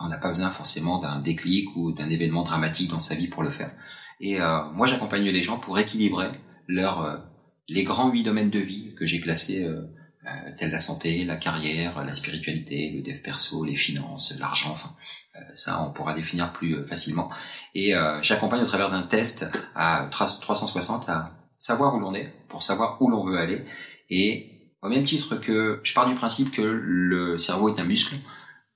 on 0.00 0.08
n'a 0.08 0.18
pas 0.18 0.28
besoin 0.28 0.50
forcément 0.50 0.98
d'un 0.98 1.20
déclic 1.20 1.74
ou 1.76 1.92
d'un 1.92 2.08
événement 2.08 2.42
dramatique 2.42 2.90
dans 2.90 3.00
sa 3.00 3.14
vie 3.14 3.28
pour 3.28 3.42
le 3.42 3.50
faire. 3.50 3.72
Et 4.20 4.40
euh, 4.40 4.64
moi, 4.72 4.86
j'accompagne 4.86 5.24
les 5.24 5.42
gens 5.42 5.58
pour 5.58 5.78
équilibrer 5.78 6.30
leur, 6.68 7.02
euh, 7.02 7.16
les 7.68 7.84
grands 7.84 8.10
huit 8.10 8.22
domaines 8.22 8.50
de 8.50 8.58
vie 8.58 8.94
que 8.98 9.06
j'ai 9.06 9.20
classés, 9.20 9.66
tels 10.58 10.70
la 10.70 10.78
santé, 10.78 11.24
la 11.24 11.36
carrière, 11.36 12.04
la 12.04 12.12
spiritualité, 12.12 12.92
le 12.94 13.02
dev 13.02 13.22
perso, 13.22 13.64
les 13.64 13.74
finances, 13.74 14.36
l'argent. 14.38 14.72
Enfin, 14.72 14.90
ça, 15.54 15.82
on 15.82 15.92
pourra 15.92 16.14
définir 16.14 16.52
plus 16.52 16.84
facilement. 16.84 17.30
Et 17.74 17.94
j'accompagne 18.20 18.60
au 18.60 18.66
travers 18.66 18.90
d'un 18.90 19.04
test 19.04 19.46
à 19.74 20.08
360 20.10 21.08
à 21.08 21.32
savoir 21.56 21.94
où 21.94 22.00
l'on 22.00 22.14
est, 22.14 22.32
pour 22.48 22.62
savoir 22.62 23.00
où 23.00 23.08
l'on 23.08 23.22
veut 23.22 23.38
aller, 23.38 23.64
et 24.10 24.59
au 24.82 24.88
même 24.88 25.04
titre 25.04 25.36
que 25.36 25.80
je 25.82 25.94
pars 25.94 26.08
du 26.08 26.14
principe 26.14 26.52
que 26.52 26.62
le 26.62 27.38
cerveau 27.38 27.68
est 27.68 27.80
un 27.80 27.84
muscle. 27.84 28.16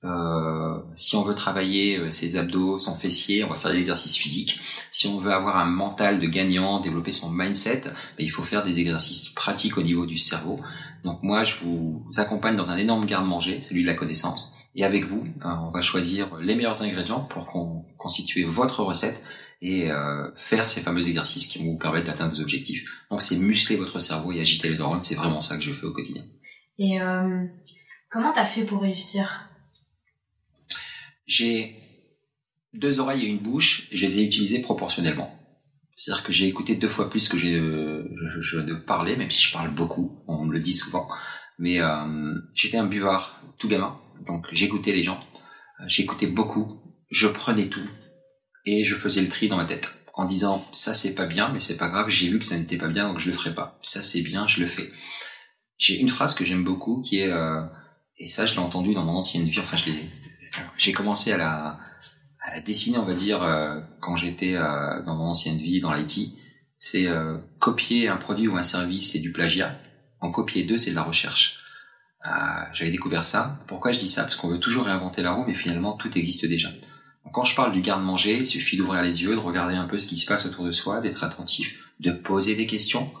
Euh, 0.03 0.79
si 0.95 1.15
on 1.15 1.23
veut 1.23 1.33
travailler 1.33 1.97
euh, 1.97 2.11
ses 2.11 2.37
abdos, 2.37 2.77
son 2.77 2.95
fessier, 2.95 3.43
on 3.43 3.49
va 3.49 3.55
faire 3.55 3.71
des 3.71 3.79
exercices 3.79 4.17
physiques. 4.17 4.59
Si 4.91 5.07
on 5.07 5.17
veut 5.17 5.31
avoir 5.31 5.57
un 5.57 5.65
mental 5.65 6.19
de 6.19 6.27
gagnant, 6.27 6.79
développer 6.79 7.11
son 7.11 7.31
mindset, 7.31 7.81
ben, 7.85 7.91
il 8.19 8.29
faut 8.29 8.43
faire 8.43 8.63
des 8.63 8.77
exercices 8.79 9.29
pratiques 9.29 9.79
au 9.79 9.81
niveau 9.81 10.05
du 10.05 10.17
cerveau. 10.17 10.59
Donc 11.03 11.23
moi, 11.23 11.43
je 11.43 11.55
vous 11.63 12.05
accompagne 12.17 12.55
dans 12.55 12.69
un 12.69 12.77
énorme 12.77 13.05
garde-manger, 13.05 13.61
celui 13.61 13.81
de 13.81 13.87
la 13.87 13.95
connaissance. 13.95 14.55
Et 14.75 14.83
avec 14.83 15.05
vous, 15.05 15.23
euh, 15.23 15.49
on 15.63 15.69
va 15.69 15.81
choisir 15.81 16.37
les 16.37 16.53
meilleurs 16.53 16.83
ingrédients 16.83 17.21
pour 17.21 17.47
constituer 17.97 18.43
votre 18.43 18.83
recette 18.83 19.21
et 19.61 19.89
euh, 19.89 20.29
faire 20.35 20.67
ces 20.67 20.81
fameux 20.81 21.07
exercices 21.07 21.47
qui 21.47 21.59
vont 21.59 21.71
vous 21.71 21.77
permettre 21.77 22.07
d'atteindre 22.07 22.35
vos 22.35 22.41
objectifs. 22.41 22.85
Donc 23.09 23.21
c'est 23.21 23.37
muscler 23.37 23.77
votre 23.77 23.99
cerveau 23.99 24.33
et 24.33 24.41
agiter 24.41 24.69
les 24.69 24.77
neurones, 24.77 25.01
c'est 25.01 25.15
vraiment 25.15 25.39
ça 25.39 25.55
que 25.55 25.63
je 25.63 25.71
fais 25.71 25.85
au 25.85 25.93
quotidien. 25.93 26.25
Et 26.77 27.01
euh, 27.01 27.45
comment 28.11 28.33
t'as 28.33 28.45
fait 28.45 28.65
pour 28.65 28.81
réussir? 28.81 29.49
J'ai 31.25 31.75
deux 32.73 32.99
oreilles 32.99 33.25
et 33.25 33.29
une 33.29 33.39
bouche, 33.39 33.87
et 33.91 33.97
je 33.97 34.05
les 34.05 34.19
ai 34.19 34.23
utilisées 34.25 34.61
proportionnellement. 34.61 35.39
C'est-à-dire 35.95 36.25
que 36.25 36.33
j'ai 36.33 36.47
écouté 36.47 36.75
deux 36.75 36.89
fois 36.89 37.09
plus 37.09 37.29
que 37.29 37.37
j'ai 37.37 37.55
je, 37.55 38.41
je, 38.41 38.59
de 38.59 38.73
parler, 38.73 39.15
même 39.15 39.31
si 39.31 39.41
je 39.41 39.53
parle 39.53 39.73
beaucoup, 39.73 40.21
on 40.27 40.43
me 40.43 40.51
le 40.51 40.59
dit 40.59 40.73
souvent. 40.73 41.07
Mais 41.57 41.79
euh, 41.79 42.35
j'étais 42.53 42.77
un 42.77 42.85
buvard 42.85 43.41
tout 43.57 43.69
gamin, 43.69 43.97
donc 44.27 44.45
j'écoutais 44.51 44.91
les 44.91 45.03
gens, 45.03 45.19
euh, 45.79 45.85
j'écoutais 45.87 46.27
beaucoup, 46.27 46.67
je 47.11 47.27
prenais 47.27 47.67
tout, 47.67 47.87
et 48.65 48.83
je 48.83 48.95
faisais 48.95 49.21
le 49.21 49.29
tri 49.29 49.47
dans 49.47 49.57
ma 49.57 49.65
tête 49.65 49.93
en 50.13 50.25
disant 50.25 50.65
ça 50.71 50.93
c'est 50.93 51.13
pas 51.13 51.25
bien 51.25 51.49
mais 51.49 51.59
c'est 51.59 51.77
pas 51.77 51.89
grave 51.89 52.09
j'ai 52.09 52.29
vu 52.29 52.39
que 52.39 52.45
ça 52.45 52.57
n'était 52.57 52.77
pas 52.77 52.87
bien 52.87 53.09
donc 53.09 53.19
je 53.19 53.29
le 53.29 53.35
ferai 53.35 53.53
pas. 53.53 53.77
Ça 53.81 54.01
c'est 54.01 54.21
bien 54.21 54.47
je 54.47 54.61
le 54.61 54.67
fais. 54.67 54.91
J'ai 55.77 55.99
une 55.99 56.09
phrase 56.09 56.33
que 56.33 56.45
j'aime 56.45 56.63
beaucoup 56.63 57.01
qui 57.01 57.19
est 57.19 57.31
euh, 57.31 57.61
et 58.17 58.27
ça 58.27 58.45
je 58.45 58.53
l'ai 58.53 58.59
entendu 58.59 58.93
dans 58.93 59.03
mon 59.03 59.17
ancienne 59.17 59.43
vie 59.43 59.59
enfin 59.59 59.77
je 59.77 59.85
l'ai 59.87 60.09
j'ai 60.77 60.93
commencé 60.93 61.33
à 61.33 61.37
la 61.37 61.79
à 62.45 62.55
la 62.55 62.61
dessiner 62.61 62.97
on 62.97 63.05
va 63.05 63.13
dire 63.13 63.43
euh, 63.43 63.81
quand 63.99 64.15
j'étais 64.15 64.53
dans 64.53 65.15
mon 65.15 65.25
ancienne 65.25 65.57
vie 65.57 65.81
dans 65.81 65.93
l'IT 65.93 66.31
c'est 66.77 67.07
copier 67.59 68.07
un 68.07 68.17
produit 68.17 68.47
ou 68.47 68.55
un 68.55 68.63
service 68.63 69.11
c'est 69.11 69.19
du 69.19 69.31
plagiat. 69.31 69.77
En 70.21 70.31
copier 70.31 70.63
deux 70.63 70.77
c'est 70.77 70.91
de 70.91 70.95
la 70.95 71.03
recherche 71.03 71.64
j'avais 72.73 72.91
découvert 72.91 73.23
ça 73.23 73.59
pourquoi 73.67 73.91
je 73.91 73.99
dis 73.99 74.09
ça? 74.09 74.23
Parce 74.23 74.35
qu'on 74.35 74.47
veut 74.47 74.59
toujours 74.59 74.85
réinventer 74.85 75.21
la 75.21 75.33
roue 75.33 75.45
mais 75.47 75.55
finalement 75.55 75.93
tout 75.93 76.17
existe 76.17 76.45
déjà 76.45 76.69
quand 77.35 77.43
je 77.43 77.55
parle 77.55 77.73
du 77.73 77.81
garde-manger, 77.81 78.37
il 78.37 78.45
suffit 78.47 78.77
d'ouvrir 78.77 79.01
les 79.01 79.23
yeux, 79.23 79.35
de 79.35 79.39
regarder 79.39 79.75
un 79.75 79.87
peu 79.87 79.97
ce 79.97 80.07
qui 80.07 80.17
se 80.17 80.25
passe 80.25 80.45
autour 80.45 80.63
de 80.63 80.71
soi, 80.71 81.01
d'être 81.01 81.23
attentif, 81.23 81.91
de 81.99 82.11
poser 82.11 82.55
des 82.55 82.65
questions, 82.65 83.11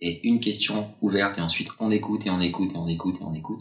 et 0.00 0.26
une 0.26 0.38
question 0.38 0.94
ouverte, 1.00 1.38
et 1.38 1.40
ensuite 1.40 1.68
on 1.80 1.90
écoute, 1.90 2.26
et 2.26 2.30
on 2.30 2.40
écoute, 2.40 2.72
et 2.72 2.76
on 2.76 2.86
écoute, 2.86 3.16
et 3.20 3.24
on 3.24 3.34
écoute. 3.34 3.60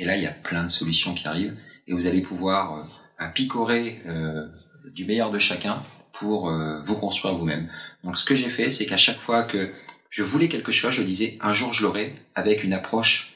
Et 0.00 0.04
là, 0.04 0.16
il 0.16 0.22
y 0.24 0.26
a 0.26 0.32
plein 0.32 0.64
de 0.64 0.68
solutions 0.68 1.14
qui 1.14 1.28
arrivent, 1.28 1.56
et 1.86 1.92
vous 1.92 2.06
allez 2.06 2.22
pouvoir 2.22 2.88
euh, 3.20 3.28
picorer 3.34 4.00
euh, 4.06 4.48
du 4.92 5.04
meilleur 5.04 5.30
de 5.30 5.38
chacun 5.38 5.82
pour 6.12 6.48
euh, 6.48 6.80
vous 6.82 6.96
construire 6.96 7.34
vous-même. 7.34 7.70
Donc 8.04 8.18
ce 8.18 8.24
que 8.24 8.34
j'ai 8.34 8.50
fait, 8.50 8.70
c'est 8.70 8.86
qu'à 8.86 8.96
chaque 8.96 9.18
fois 9.18 9.44
que 9.44 9.72
je 10.10 10.22
voulais 10.22 10.48
quelque 10.48 10.72
chose, 10.72 10.92
je 10.92 11.02
disais 11.02 11.38
un 11.40 11.52
jour 11.52 11.72
je 11.72 11.84
l'aurai 11.84 12.16
avec 12.34 12.64
une 12.64 12.72
approche 12.72 13.31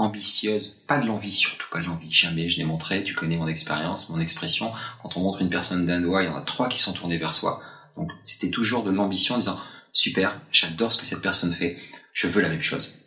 ambitieuse, 0.00 0.82
pas 0.86 0.98
de 0.98 1.06
l'envie, 1.06 1.32
surtout 1.32 1.66
pas 1.70 1.80
de 1.80 1.86
l'envie, 1.86 2.10
jamais, 2.10 2.48
je 2.48 2.58
l'ai 2.58 2.64
montré, 2.64 3.04
tu 3.04 3.14
connais 3.14 3.36
mon 3.36 3.48
expérience, 3.48 4.08
mon 4.08 4.20
expression, 4.20 4.72
quand 5.02 5.16
on 5.16 5.20
montre 5.20 5.40
une 5.40 5.50
personne 5.50 5.86
d'un 5.86 6.00
doigt, 6.00 6.22
il 6.22 6.26
y 6.26 6.28
en 6.28 6.36
a 6.36 6.42
trois 6.42 6.68
qui 6.68 6.78
sont 6.78 6.92
tournés 6.92 7.18
vers 7.18 7.34
soi, 7.34 7.60
donc 7.96 8.10
c'était 8.24 8.50
toujours 8.50 8.82
de 8.84 8.90
l'ambition 8.90 9.34
en 9.34 9.38
disant, 9.38 9.60
super, 9.92 10.40
j'adore 10.50 10.92
ce 10.92 11.00
que 11.00 11.06
cette 11.06 11.22
personne 11.22 11.52
fait, 11.52 11.76
je 12.12 12.26
veux 12.26 12.42
la 12.42 12.48
même 12.48 12.62
chose. 12.62 12.98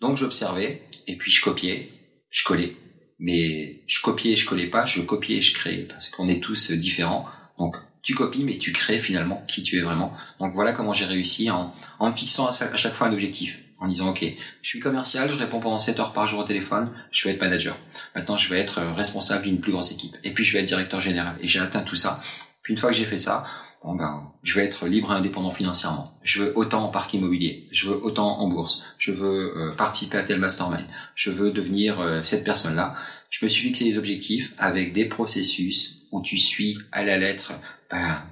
Donc 0.00 0.16
j'observais, 0.16 0.82
et 1.06 1.16
puis 1.16 1.30
je 1.30 1.42
copiais, 1.42 1.92
je 2.30 2.44
collais, 2.44 2.76
mais 3.18 3.82
je 3.86 4.00
copiais 4.00 4.32
et 4.32 4.36
je 4.36 4.46
collais 4.46 4.68
pas, 4.68 4.86
je 4.86 5.02
copiais 5.02 5.36
et 5.36 5.42
je 5.42 5.54
créais, 5.54 5.82
parce 5.82 6.08
qu'on 6.08 6.28
est 6.28 6.42
tous 6.42 6.72
différents, 6.72 7.26
donc 7.58 7.76
tu 8.02 8.14
copies, 8.14 8.44
mais 8.44 8.56
tu 8.56 8.72
crées 8.72 8.98
finalement 8.98 9.44
qui 9.46 9.62
tu 9.62 9.78
es 9.78 9.82
vraiment. 9.82 10.14
Donc 10.38 10.54
voilà 10.54 10.72
comment 10.72 10.94
j'ai 10.94 11.04
réussi 11.04 11.50
en, 11.50 11.74
en 11.98 12.06
me 12.08 12.16
fixant 12.16 12.48
à 12.48 12.76
chaque 12.76 12.94
fois 12.94 13.08
un 13.08 13.12
objectif 13.12 13.58
en 13.80 13.88
disant 13.88 14.10
ok, 14.10 14.24
je 14.62 14.68
suis 14.68 14.78
commercial, 14.78 15.30
je 15.30 15.36
réponds 15.36 15.58
pendant 15.58 15.78
7 15.78 15.98
heures 16.00 16.12
par 16.12 16.26
jour 16.26 16.40
au 16.40 16.44
téléphone, 16.44 16.92
je 17.10 17.26
vais 17.26 17.34
être 17.34 17.40
manager. 17.40 17.78
Maintenant, 18.14 18.36
je 18.36 18.48
vais 18.50 18.60
être 18.60 18.78
euh, 18.78 18.92
responsable 18.92 19.44
d'une 19.44 19.60
plus 19.60 19.72
grosse 19.72 19.92
équipe. 19.92 20.16
Et 20.22 20.32
puis, 20.32 20.44
je 20.44 20.52
vais 20.52 20.60
être 20.60 20.68
directeur 20.68 21.00
général. 21.00 21.36
Et 21.40 21.46
j'ai 21.46 21.58
atteint 21.58 21.82
tout 21.82 21.96
ça. 21.96 22.20
Puis, 22.62 22.74
une 22.74 22.78
fois 22.78 22.90
que 22.90 22.96
j'ai 22.96 23.06
fait 23.06 23.18
ça, 23.18 23.44
bon 23.82 23.94
ben, 23.94 24.32
je 24.42 24.54
vais 24.54 24.66
être 24.66 24.86
libre 24.86 25.12
et 25.12 25.16
indépendant 25.16 25.50
financièrement. 25.50 26.12
Je 26.22 26.44
veux 26.44 26.58
autant 26.58 26.84
en 26.84 26.88
parc 26.88 27.14
immobilier, 27.14 27.68
je 27.72 27.88
veux 27.88 28.04
autant 28.04 28.38
en 28.40 28.48
bourse, 28.48 28.84
je 28.98 29.12
veux 29.12 29.56
euh, 29.56 29.74
participer 29.74 30.18
à 30.18 30.22
tel 30.22 30.38
mastermind, 30.38 30.84
je 31.14 31.30
veux 31.30 31.50
devenir 31.50 32.00
euh, 32.00 32.22
cette 32.22 32.44
personne-là. 32.44 32.94
Je 33.30 33.44
me 33.44 33.48
suis 33.48 33.62
fixé 33.62 33.84
des 33.84 33.96
objectifs 33.96 34.54
avec 34.58 34.92
des 34.92 35.06
processus 35.06 36.02
où 36.12 36.20
tu 36.20 36.38
suis 36.38 36.76
à 36.92 37.04
la 37.04 37.16
lettre. 37.16 37.52
Ben, 37.90 38.22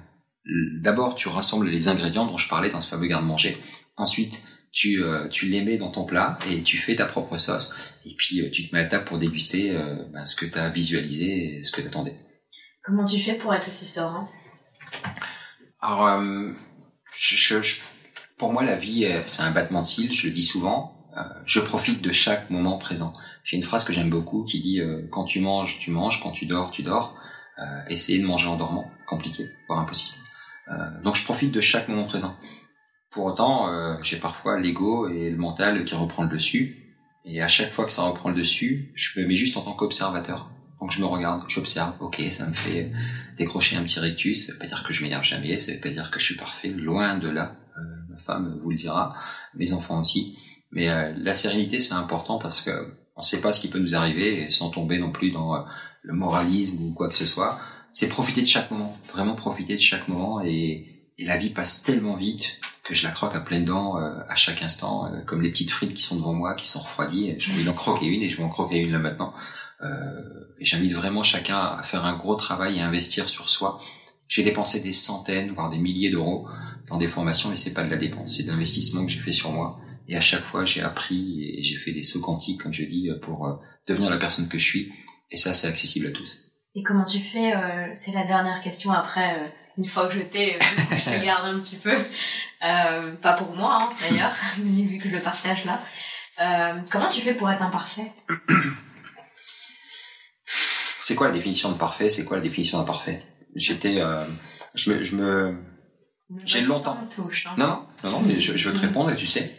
D'abord, 0.45 1.15
tu 1.15 1.27
rassembles 1.27 1.69
les 1.69 1.89
ingrédients 1.89 2.25
dont 2.25 2.37
je 2.37 2.49
parlais 2.49 2.69
dans 2.69 2.81
ce 2.81 2.87
fameux 2.87 3.07
garde-manger. 3.07 3.57
Ensuite, 3.97 4.41
tu, 4.71 5.03
euh, 5.03 5.27
tu 5.29 5.47
les 5.47 5.63
mets 5.63 5.77
dans 5.77 5.91
ton 5.91 6.05
plat 6.05 6.37
et 6.49 6.63
tu 6.63 6.77
fais 6.77 6.95
ta 6.95 7.05
propre 7.05 7.37
sauce. 7.37 7.75
Et 8.05 8.13
puis, 8.15 8.41
euh, 8.41 8.49
tu 8.51 8.67
te 8.67 8.75
mets 8.75 8.81
à 8.81 8.85
table 8.85 9.05
pour 9.05 9.17
déguster 9.17 9.71
euh, 9.71 9.95
ben, 10.13 10.25
ce 10.25 10.35
que 10.35 10.45
tu 10.45 10.57
as 10.57 10.69
visualisé 10.69 11.57
et 11.57 11.63
ce 11.63 11.71
que 11.71 11.81
tu 11.81 11.87
attendais. 11.87 12.15
Comment 12.83 13.05
tu 13.05 13.19
fais 13.19 13.33
pour 13.33 13.53
être 13.53 13.67
aussi 13.67 13.85
serein? 13.85 14.27
Alors, 15.81 16.21
je, 17.13 17.79
pour 18.37 18.51
moi, 18.51 18.63
la 18.63 18.75
vie, 18.75 19.07
c'est 19.25 19.43
un 19.43 19.51
battement 19.51 19.81
de 19.81 19.85
cils, 19.85 20.13
je 20.13 20.27
le 20.27 20.33
dis 20.33 20.43
souvent. 20.43 21.07
je 21.45 21.59
profite 21.59 22.01
de 22.01 22.11
chaque 22.11 22.49
moment 22.49 22.77
présent. 22.77 23.13
J'ai 23.43 23.57
une 23.57 23.63
phrase 23.63 23.83
que 23.83 23.93
j'aime 23.93 24.09
beaucoup 24.09 24.43
qui 24.43 24.59
dit 24.59 24.81
quand 25.11 25.25
tu 25.25 25.39
manges, 25.39 25.79
tu 25.79 25.91
manges, 25.91 26.21
quand 26.21 26.31
tu 26.31 26.47
dors, 26.47 26.71
tu 26.71 26.83
dors. 26.83 27.15
essayer 27.89 28.19
de 28.19 28.25
manger 28.25 28.47
en 28.47 28.57
dormant, 28.57 28.89
compliqué, 29.07 29.49
voire 29.67 29.79
impossible. 29.79 30.17
donc 31.03 31.15
je 31.15 31.23
profite 31.23 31.51
de 31.51 31.61
chaque 31.61 31.87
moment 31.87 32.05
présent. 32.05 32.35
Pour 33.11 33.25
autant, 33.25 33.73
euh, 33.73 33.95
j'ai 34.03 34.17
parfois 34.17 34.59
l'ego 34.59 35.07
et 35.07 35.31
le 35.31 35.37
mental 35.37 35.83
qui 35.83 35.95
reprend 35.95 36.23
le 36.23 36.29
dessus. 36.29 36.95
Et 37.25 37.41
à 37.41 37.47
chaque 37.47 37.71
fois 37.71 37.85
que 37.85 37.91
ça 37.91 38.03
reprend 38.03 38.29
le 38.29 38.35
dessus, 38.35 38.91
je 38.95 39.19
me 39.19 39.25
mets 39.25 39.35
juste 39.35 39.57
en 39.57 39.61
tant 39.61 39.73
qu'observateur. 39.73 40.51
Donc 40.79 40.91
je 40.91 41.01
me 41.01 41.05
regarde, 41.05 41.43
j'observe, 41.47 41.93
ok, 41.99 42.21
ça 42.31 42.47
me 42.47 42.53
fait 42.53 42.91
décrocher 43.37 43.75
un 43.75 43.83
petit 43.83 43.99
rectus, 43.99 44.45
ça 44.45 44.53
veut 44.53 44.59
pas 44.59 44.67
dire 44.67 44.83
que 44.83 44.93
je 44.93 45.03
m'énerve 45.03 45.23
jamais, 45.23 45.57
ça 45.57 45.73
veut 45.73 45.79
pas 45.79 45.89
dire 45.89 46.09
que 46.09 46.19
je 46.19 46.25
suis 46.25 46.37
parfait, 46.37 46.69
loin 46.69 47.17
de 47.17 47.27
là, 47.27 47.55
euh, 47.77 47.81
ma 48.09 48.17
femme 48.17 48.59
vous 48.63 48.69
le 48.69 48.77
dira, 48.77 49.13
mes 49.55 49.73
enfants 49.73 49.99
aussi. 49.99 50.37
Mais 50.71 50.87
euh, 50.87 51.13
la 51.17 51.33
sérénité 51.33 51.79
c'est 51.79 51.95
important 51.95 52.39
parce 52.39 52.61
que 52.61 52.95
on 53.17 53.21
sait 53.21 53.41
pas 53.41 53.51
ce 53.51 53.59
qui 53.59 53.69
peut 53.69 53.79
nous 53.79 53.95
arriver 53.95 54.47
sans 54.47 54.69
tomber 54.69 54.99
non 54.99 55.11
plus 55.11 55.31
dans 55.31 55.65
le 56.01 56.13
moralisme 56.13 56.81
ou 56.81 56.93
quoi 56.93 57.09
que 57.09 57.15
ce 57.15 57.25
soit. 57.25 57.59
C'est 57.91 58.07
profiter 58.07 58.39
de 58.39 58.47
chaque 58.47 58.71
moment, 58.71 58.97
vraiment 59.11 59.35
profiter 59.35 59.75
de 59.75 59.81
chaque 59.81 60.07
moment 60.07 60.39
et 60.39 60.85
la 61.17 61.35
vie 61.35 61.49
passe 61.49 61.83
tellement 61.83 62.15
vite 62.15 62.57
que 62.89 62.95
je 62.95 63.03
la 63.03 63.11
croque 63.11 63.35
à 63.35 63.39
pleines 63.39 63.65
dents 63.65 64.01
euh, 64.01 64.19
à 64.27 64.35
chaque 64.35 64.63
instant, 64.63 65.05
euh, 65.05 65.21
comme 65.21 65.43
les 65.43 65.51
petites 65.51 65.69
frites 65.69 65.93
qui 65.93 66.01
sont 66.01 66.15
devant 66.15 66.33
moi, 66.33 66.55
qui 66.55 66.67
sont 66.67 66.79
refroidies. 66.79 67.35
J'ai 67.37 67.51
envie 67.51 67.63
d'en 67.63 67.73
croquer 67.73 68.07
une 68.07 68.23
et 68.23 68.29
je 68.29 68.35
vais 68.35 68.43
en 68.43 68.49
croquer 68.49 68.77
une 68.77 68.91
là 68.91 68.97
maintenant. 68.97 69.31
Euh, 69.83 70.55
et 70.57 70.65
j'invite 70.65 70.93
vraiment 70.93 71.21
chacun 71.21 71.59
à 71.59 71.83
faire 71.83 72.03
un 72.03 72.17
gros 72.17 72.35
travail 72.35 72.77
et 72.77 72.81
investir 72.81 73.29
sur 73.29 73.47
soi. 73.47 73.79
J'ai 74.27 74.41
dépensé 74.41 74.81
des 74.81 74.91
centaines, 74.91 75.51
voire 75.51 75.69
des 75.69 75.77
milliers 75.77 76.09
d'euros 76.09 76.47
dans 76.87 76.97
des 76.97 77.07
formations, 77.07 77.49
mais 77.49 77.55
c'est 77.55 77.75
pas 77.75 77.83
de 77.83 77.91
la 77.91 77.97
dépense, 77.97 78.37
c'est 78.37 78.43
de 78.43 78.51
l'investissement 78.51 79.05
que 79.05 79.11
j'ai 79.11 79.19
fait 79.19 79.31
sur 79.31 79.51
moi. 79.51 79.79
Et 80.07 80.17
à 80.17 80.21
chaque 80.21 80.43
fois, 80.43 80.65
j'ai 80.65 80.81
appris 80.81 81.43
et 81.43 81.61
j'ai 81.61 81.77
fait 81.77 81.91
des 81.91 82.01
sauts 82.01 82.21
quantiques, 82.21 82.63
comme 82.63 82.73
je 82.73 82.83
dis, 82.83 83.09
pour 83.21 83.59
devenir 83.87 84.09
la 84.09 84.17
personne 84.17 84.47
que 84.47 84.57
je 84.57 84.65
suis. 84.65 84.91
Et 85.29 85.37
ça, 85.37 85.53
c'est 85.53 85.67
accessible 85.67 86.07
à 86.07 86.11
tous. 86.11 86.39
Et 86.73 86.81
comment 86.81 87.05
tu 87.05 87.19
fais 87.19 87.53
C'est 87.95 88.11
la 88.11 88.23
dernière 88.23 88.61
question 88.61 88.91
après 88.91 89.53
une 89.79 89.87
fois 89.87 90.07
que 90.07 90.15
je 90.15 90.21
t'ai, 90.21 90.55
euh, 90.55 90.59
je 90.91 91.05
te 91.05 91.23
garde 91.23 91.45
un 91.45 91.59
petit 91.59 91.77
peu. 91.77 91.93
Euh, 91.93 93.11
pas 93.13 93.33
pour 93.33 93.55
moi, 93.55 93.83
hein, 93.83 93.89
d'ailleurs, 94.01 94.35
vu 94.57 94.99
que 94.99 95.09
je 95.09 95.15
le 95.15 95.21
partage 95.21 95.63
là. 95.65 95.81
Euh, 96.41 96.79
comment 96.89 97.09
tu 97.09 97.21
fais 97.21 97.33
pour 97.33 97.49
être 97.49 97.63
imparfait 97.63 98.11
C'est 101.01 101.15
quoi 101.15 101.27
la 101.27 101.33
définition 101.33 101.71
de 101.71 101.77
parfait? 101.77 102.09
C'est 102.09 102.25
quoi 102.25 102.37
la 102.37 102.43
définition 102.43 102.77
d'imparfait 102.77 103.23
J'étais, 103.55 104.03
je 104.75 104.91
me, 104.91 105.01
je 105.01 105.15
me, 105.15 105.57
j'ai 106.45 106.61
longtemps. 106.61 106.97
Hein? 106.99 107.55
Non, 107.57 107.87
non, 108.03 108.11
non, 108.11 108.21
mais 108.21 108.39
je, 108.39 108.55
je 108.55 108.69
veux 108.69 108.75
te 108.75 108.79
mm. 108.79 108.87
répondre 108.87 109.11
et 109.11 109.15
tu 109.15 109.25
sais. 109.25 109.55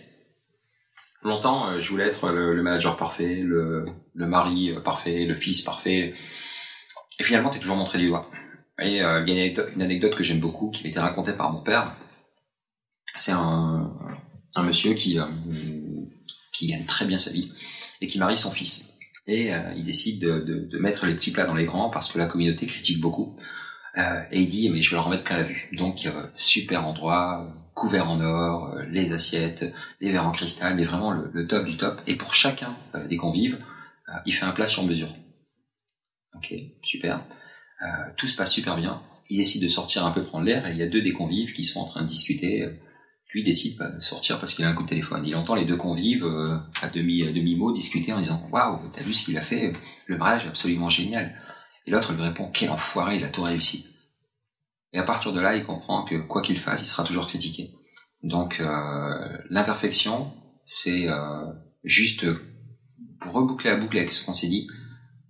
Longtemps, 1.22 1.80
je 1.80 1.90
voulais 1.90 2.06
être 2.06 2.28
le, 2.30 2.62
manager 2.62 2.96
parfait, 2.96 3.42
le, 3.42 3.86
le 4.14 4.26
mari 4.26 4.72
parfait, 4.84 5.24
le 5.24 5.34
fils 5.34 5.62
parfait. 5.62 6.14
Et 7.18 7.24
finalement, 7.24 7.50
t'es 7.50 7.58
toujours 7.58 7.76
montré 7.76 7.98
du 7.98 8.06
doigt. 8.08 8.30
Et 8.80 9.02
euh, 9.02 9.22
il 9.26 9.34
y 9.34 9.40
a 9.40 9.46
une 9.74 9.82
anecdote, 9.82 10.14
que 10.14 10.22
j'aime 10.22 10.40
beaucoup, 10.40 10.70
qui 10.70 10.82
m'a 10.82 10.90
été 10.90 10.98
racontée 10.98 11.32
par 11.32 11.52
mon 11.52 11.60
père. 11.60 11.96
C'est 13.14 13.32
un, 13.32 13.92
monsieur 14.62 14.94
qui, 14.94 15.18
euh, 15.18 15.24
qui 16.52 16.68
gagne 16.68 16.84
très 16.86 17.04
bien 17.04 17.18
sa 17.18 17.30
vie 17.30 17.52
et 18.00 18.06
qui 18.06 18.18
marie 18.18 18.38
son 18.38 18.50
fils. 18.50 18.98
Et 19.26 19.52
euh, 19.52 19.60
il 19.76 19.84
décide 19.84 20.20
de, 20.20 20.78
mettre 20.78 21.06
les 21.06 21.14
petits 21.14 21.30
plats 21.30 21.44
dans 21.44 21.54
les 21.54 21.66
grands 21.66 21.90
parce 21.90 22.10
que 22.10 22.18
la 22.18 22.26
communauté 22.26 22.66
critique 22.66 23.00
beaucoup. 23.00 23.36
Euh, 23.98 24.22
et 24.30 24.40
il 24.40 24.48
dit, 24.48 24.70
mais 24.70 24.80
je 24.80 24.90
vais 24.90 24.96
leur 24.96 25.06
remettre 25.06 25.24
plein 25.24 25.38
la 25.38 25.42
vue. 25.42 25.68
Donc, 25.72 26.08
super 26.36 26.86
endroit, 26.86 27.52
couvert 27.74 28.08
en 28.08 28.20
or, 28.20 28.76
les 28.88 29.12
assiettes, 29.12 29.64
les 30.00 30.10
verres 30.10 30.26
en 30.26 30.32
cristal, 30.32 30.74
mais 30.74 30.84
vraiment 30.84 31.10
le 31.12 31.46
top 31.46 31.66
du 31.66 31.76
top. 31.76 32.00
Et 32.06 32.14
pour 32.14 32.32
chacun 32.34 32.76
des 33.08 33.16
convives, 33.16 33.58
il 34.26 34.32
fait 34.32 34.46
un 34.46 34.52
plat 34.52 34.66
sur 34.66 34.84
mesure. 34.84 35.12
Ok, 36.34 36.54
super. 36.82 37.24
Euh, 37.82 37.86
tout 38.16 38.28
se 38.28 38.36
passe 38.36 38.52
super 38.52 38.76
bien. 38.76 39.02
Il 39.28 39.38
décide 39.38 39.62
de 39.62 39.68
sortir 39.68 40.04
un 40.04 40.10
peu 40.10 40.22
prendre 40.22 40.44
l'air 40.44 40.66
et 40.66 40.72
il 40.72 40.76
y 40.76 40.82
a 40.82 40.88
deux 40.88 41.02
des 41.02 41.12
convives 41.12 41.52
qui 41.52 41.64
sont 41.64 41.80
en 41.80 41.86
train 41.86 42.02
de 42.02 42.08
discuter. 42.08 42.68
Lui 43.32 43.44
décide 43.44 43.78
de 43.78 44.00
sortir 44.00 44.40
parce 44.40 44.54
qu'il 44.54 44.64
a 44.64 44.68
un 44.68 44.74
coup 44.74 44.82
de 44.82 44.88
téléphone. 44.88 45.24
Il 45.24 45.36
entend 45.36 45.54
les 45.54 45.64
deux 45.64 45.76
convives 45.76 46.24
euh, 46.24 46.58
à 46.82 46.88
demi 46.88 47.22
à 47.22 47.30
demi 47.30 47.54
mot 47.54 47.72
discuter 47.72 48.12
en 48.12 48.18
disant 48.18 48.48
waouh 48.50 48.90
t'as 48.92 49.02
vu 49.02 49.14
ce 49.14 49.24
qu'il 49.24 49.38
a 49.38 49.40
fait? 49.40 49.72
Le 50.06 50.18
mariage 50.18 50.46
est 50.46 50.48
absolument 50.48 50.88
génial. 50.88 51.34
Et 51.86 51.92
l'autre 51.92 52.12
lui 52.12 52.22
répond 52.22 52.50
quel 52.52 52.70
enfoiré 52.70 53.16
il 53.16 53.24
a 53.24 53.28
tout 53.28 53.42
réussi. 53.42 53.86
Et 54.92 54.98
à 54.98 55.04
partir 55.04 55.32
de 55.32 55.40
là 55.40 55.54
il 55.54 55.64
comprend 55.64 56.04
que 56.04 56.16
quoi 56.16 56.42
qu'il 56.42 56.58
fasse 56.58 56.82
il 56.82 56.86
sera 56.86 57.04
toujours 57.04 57.28
critiqué. 57.28 57.70
Donc 58.24 58.58
euh, 58.58 59.38
l'imperfection 59.48 60.32
c'est 60.66 61.08
juste 61.84 62.26
pour 63.20 63.32
reboucler 63.32 63.70
la 63.70 63.76
boucle 63.76 63.98
avec 63.98 64.12
ce 64.12 64.24
qu'on 64.24 64.34
s'est 64.34 64.48
dit 64.48 64.68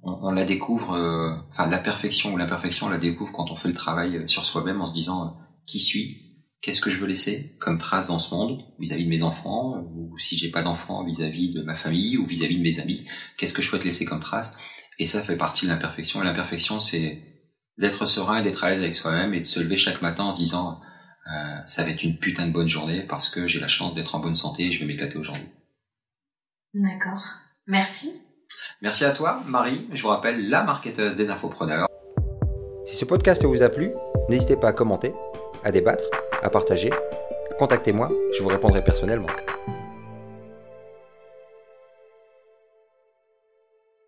on, 0.02 0.30
la 0.30 0.44
découvre, 0.44 0.94
euh, 0.94 1.36
enfin 1.50 1.66
la 1.66 1.78
perfection 1.78 2.32
ou 2.32 2.36
l'imperfection, 2.36 2.86
on 2.86 2.90
la 2.90 2.98
découvre 2.98 3.32
quand 3.32 3.50
on 3.50 3.56
fait 3.56 3.68
le 3.68 3.74
travail 3.74 4.16
euh, 4.16 4.28
sur 4.28 4.44
soi-même 4.44 4.80
en 4.80 4.86
se 4.86 4.94
disant 4.94 5.24
euh, 5.24 5.30
qui 5.66 5.80
suis, 5.80 6.44
qu'est-ce 6.62 6.80
que 6.80 6.90
je 6.90 6.98
veux 6.98 7.06
laisser 7.06 7.56
comme 7.60 7.78
trace 7.78 8.08
dans 8.08 8.18
ce 8.18 8.34
monde 8.34 8.62
vis-à-vis 8.78 9.04
de 9.04 9.10
mes 9.10 9.22
enfants, 9.22 9.82
ou 9.94 10.18
si 10.18 10.36
j'ai 10.36 10.50
pas 10.50 10.62
d'enfants 10.62 11.04
vis-à-vis 11.04 11.52
de 11.52 11.62
ma 11.62 11.74
famille 11.74 12.16
ou 12.16 12.26
vis-à-vis 12.26 12.56
de 12.56 12.62
mes 12.62 12.80
amis, 12.80 13.06
qu'est-ce 13.36 13.52
que 13.52 13.62
je 13.62 13.68
souhaite 13.68 13.84
laisser 13.84 14.04
comme 14.04 14.20
trace? 14.20 14.58
Et 14.98 15.06
ça 15.06 15.22
fait 15.22 15.36
partie 15.36 15.66
de 15.66 15.70
l'imperfection. 15.70 16.22
Et 16.22 16.24
l'imperfection, 16.24 16.80
c'est 16.80 17.22
d'être 17.78 18.04
serein 18.04 18.40
et 18.40 18.42
d'être 18.42 18.64
à 18.64 18.70
l'aise 18.70 18.82
avec 18.82 18.94
soi-même 18.94 19.32
et 19.32 19.40
de 19.40 19.46
se 19.46 19.60
lever 19.60 19.78
chaque 19.78 20.02
matin 20.02 20.24
en 20.24 20.32
se 20.32 20.36
disant 20.36 20.80
euh, 21.32 21.58
ça 21.66 21.84
va 21.84 21.90
être 21.90 22.02
une 22.02 22.18
putain 22.18 22.46
de 22.46 22.52
bonne 22.52 22.68
journée 22.68 23.02
parce 23.02 23.28
que 23.28 23.46
j'ai 23.46 23.60
la 23.60 23.68
chance 23.68 23.94
d'être 23.94 24.14
en 24.14 24.20
bonne 24.20 24.34
santé 24.34 24.64
et 24.64 24.70
je 24.70 24.80
vais 24.80 24.86
m'éclater 24.86 25.16
aujourd'hui. 25.16 25.48
D'accord. 26.74 27.24
Merci. 27.66 28.12
Merci 28.82 29.04
à 29.04 29.10
toi, 29.10 29.40
Marie. 29.46 29.88
Je 29.92 30.00
vous 30.00 30.08
rappelle, 30.08 30.48
la 30.48 30.62
marketeuse 30.62 31.14
des 31.14 31.30
infopreneurs. 31.30 31.86
Si 32.86 32.96
ce 32.96 33.04
podcast 33.04 33.44
vous 33.44 33.62
a 33.62 33.68
plu, 33.68 33.92
n'hésitez 34.30 34.56
pas 34.56 34.68
à 34.68 34.72
commenter, 34.72 35.12
à 35.62 35.70
débattre, 35.70 36.04
à 36.42 36.48
partager. 36.48 36.90
Contactez-moi, 37.58 38.08
je 38.34 38.42
vous 38.42 38.48
répondrai 38.48 38.82
personnellement. 38.82 39.28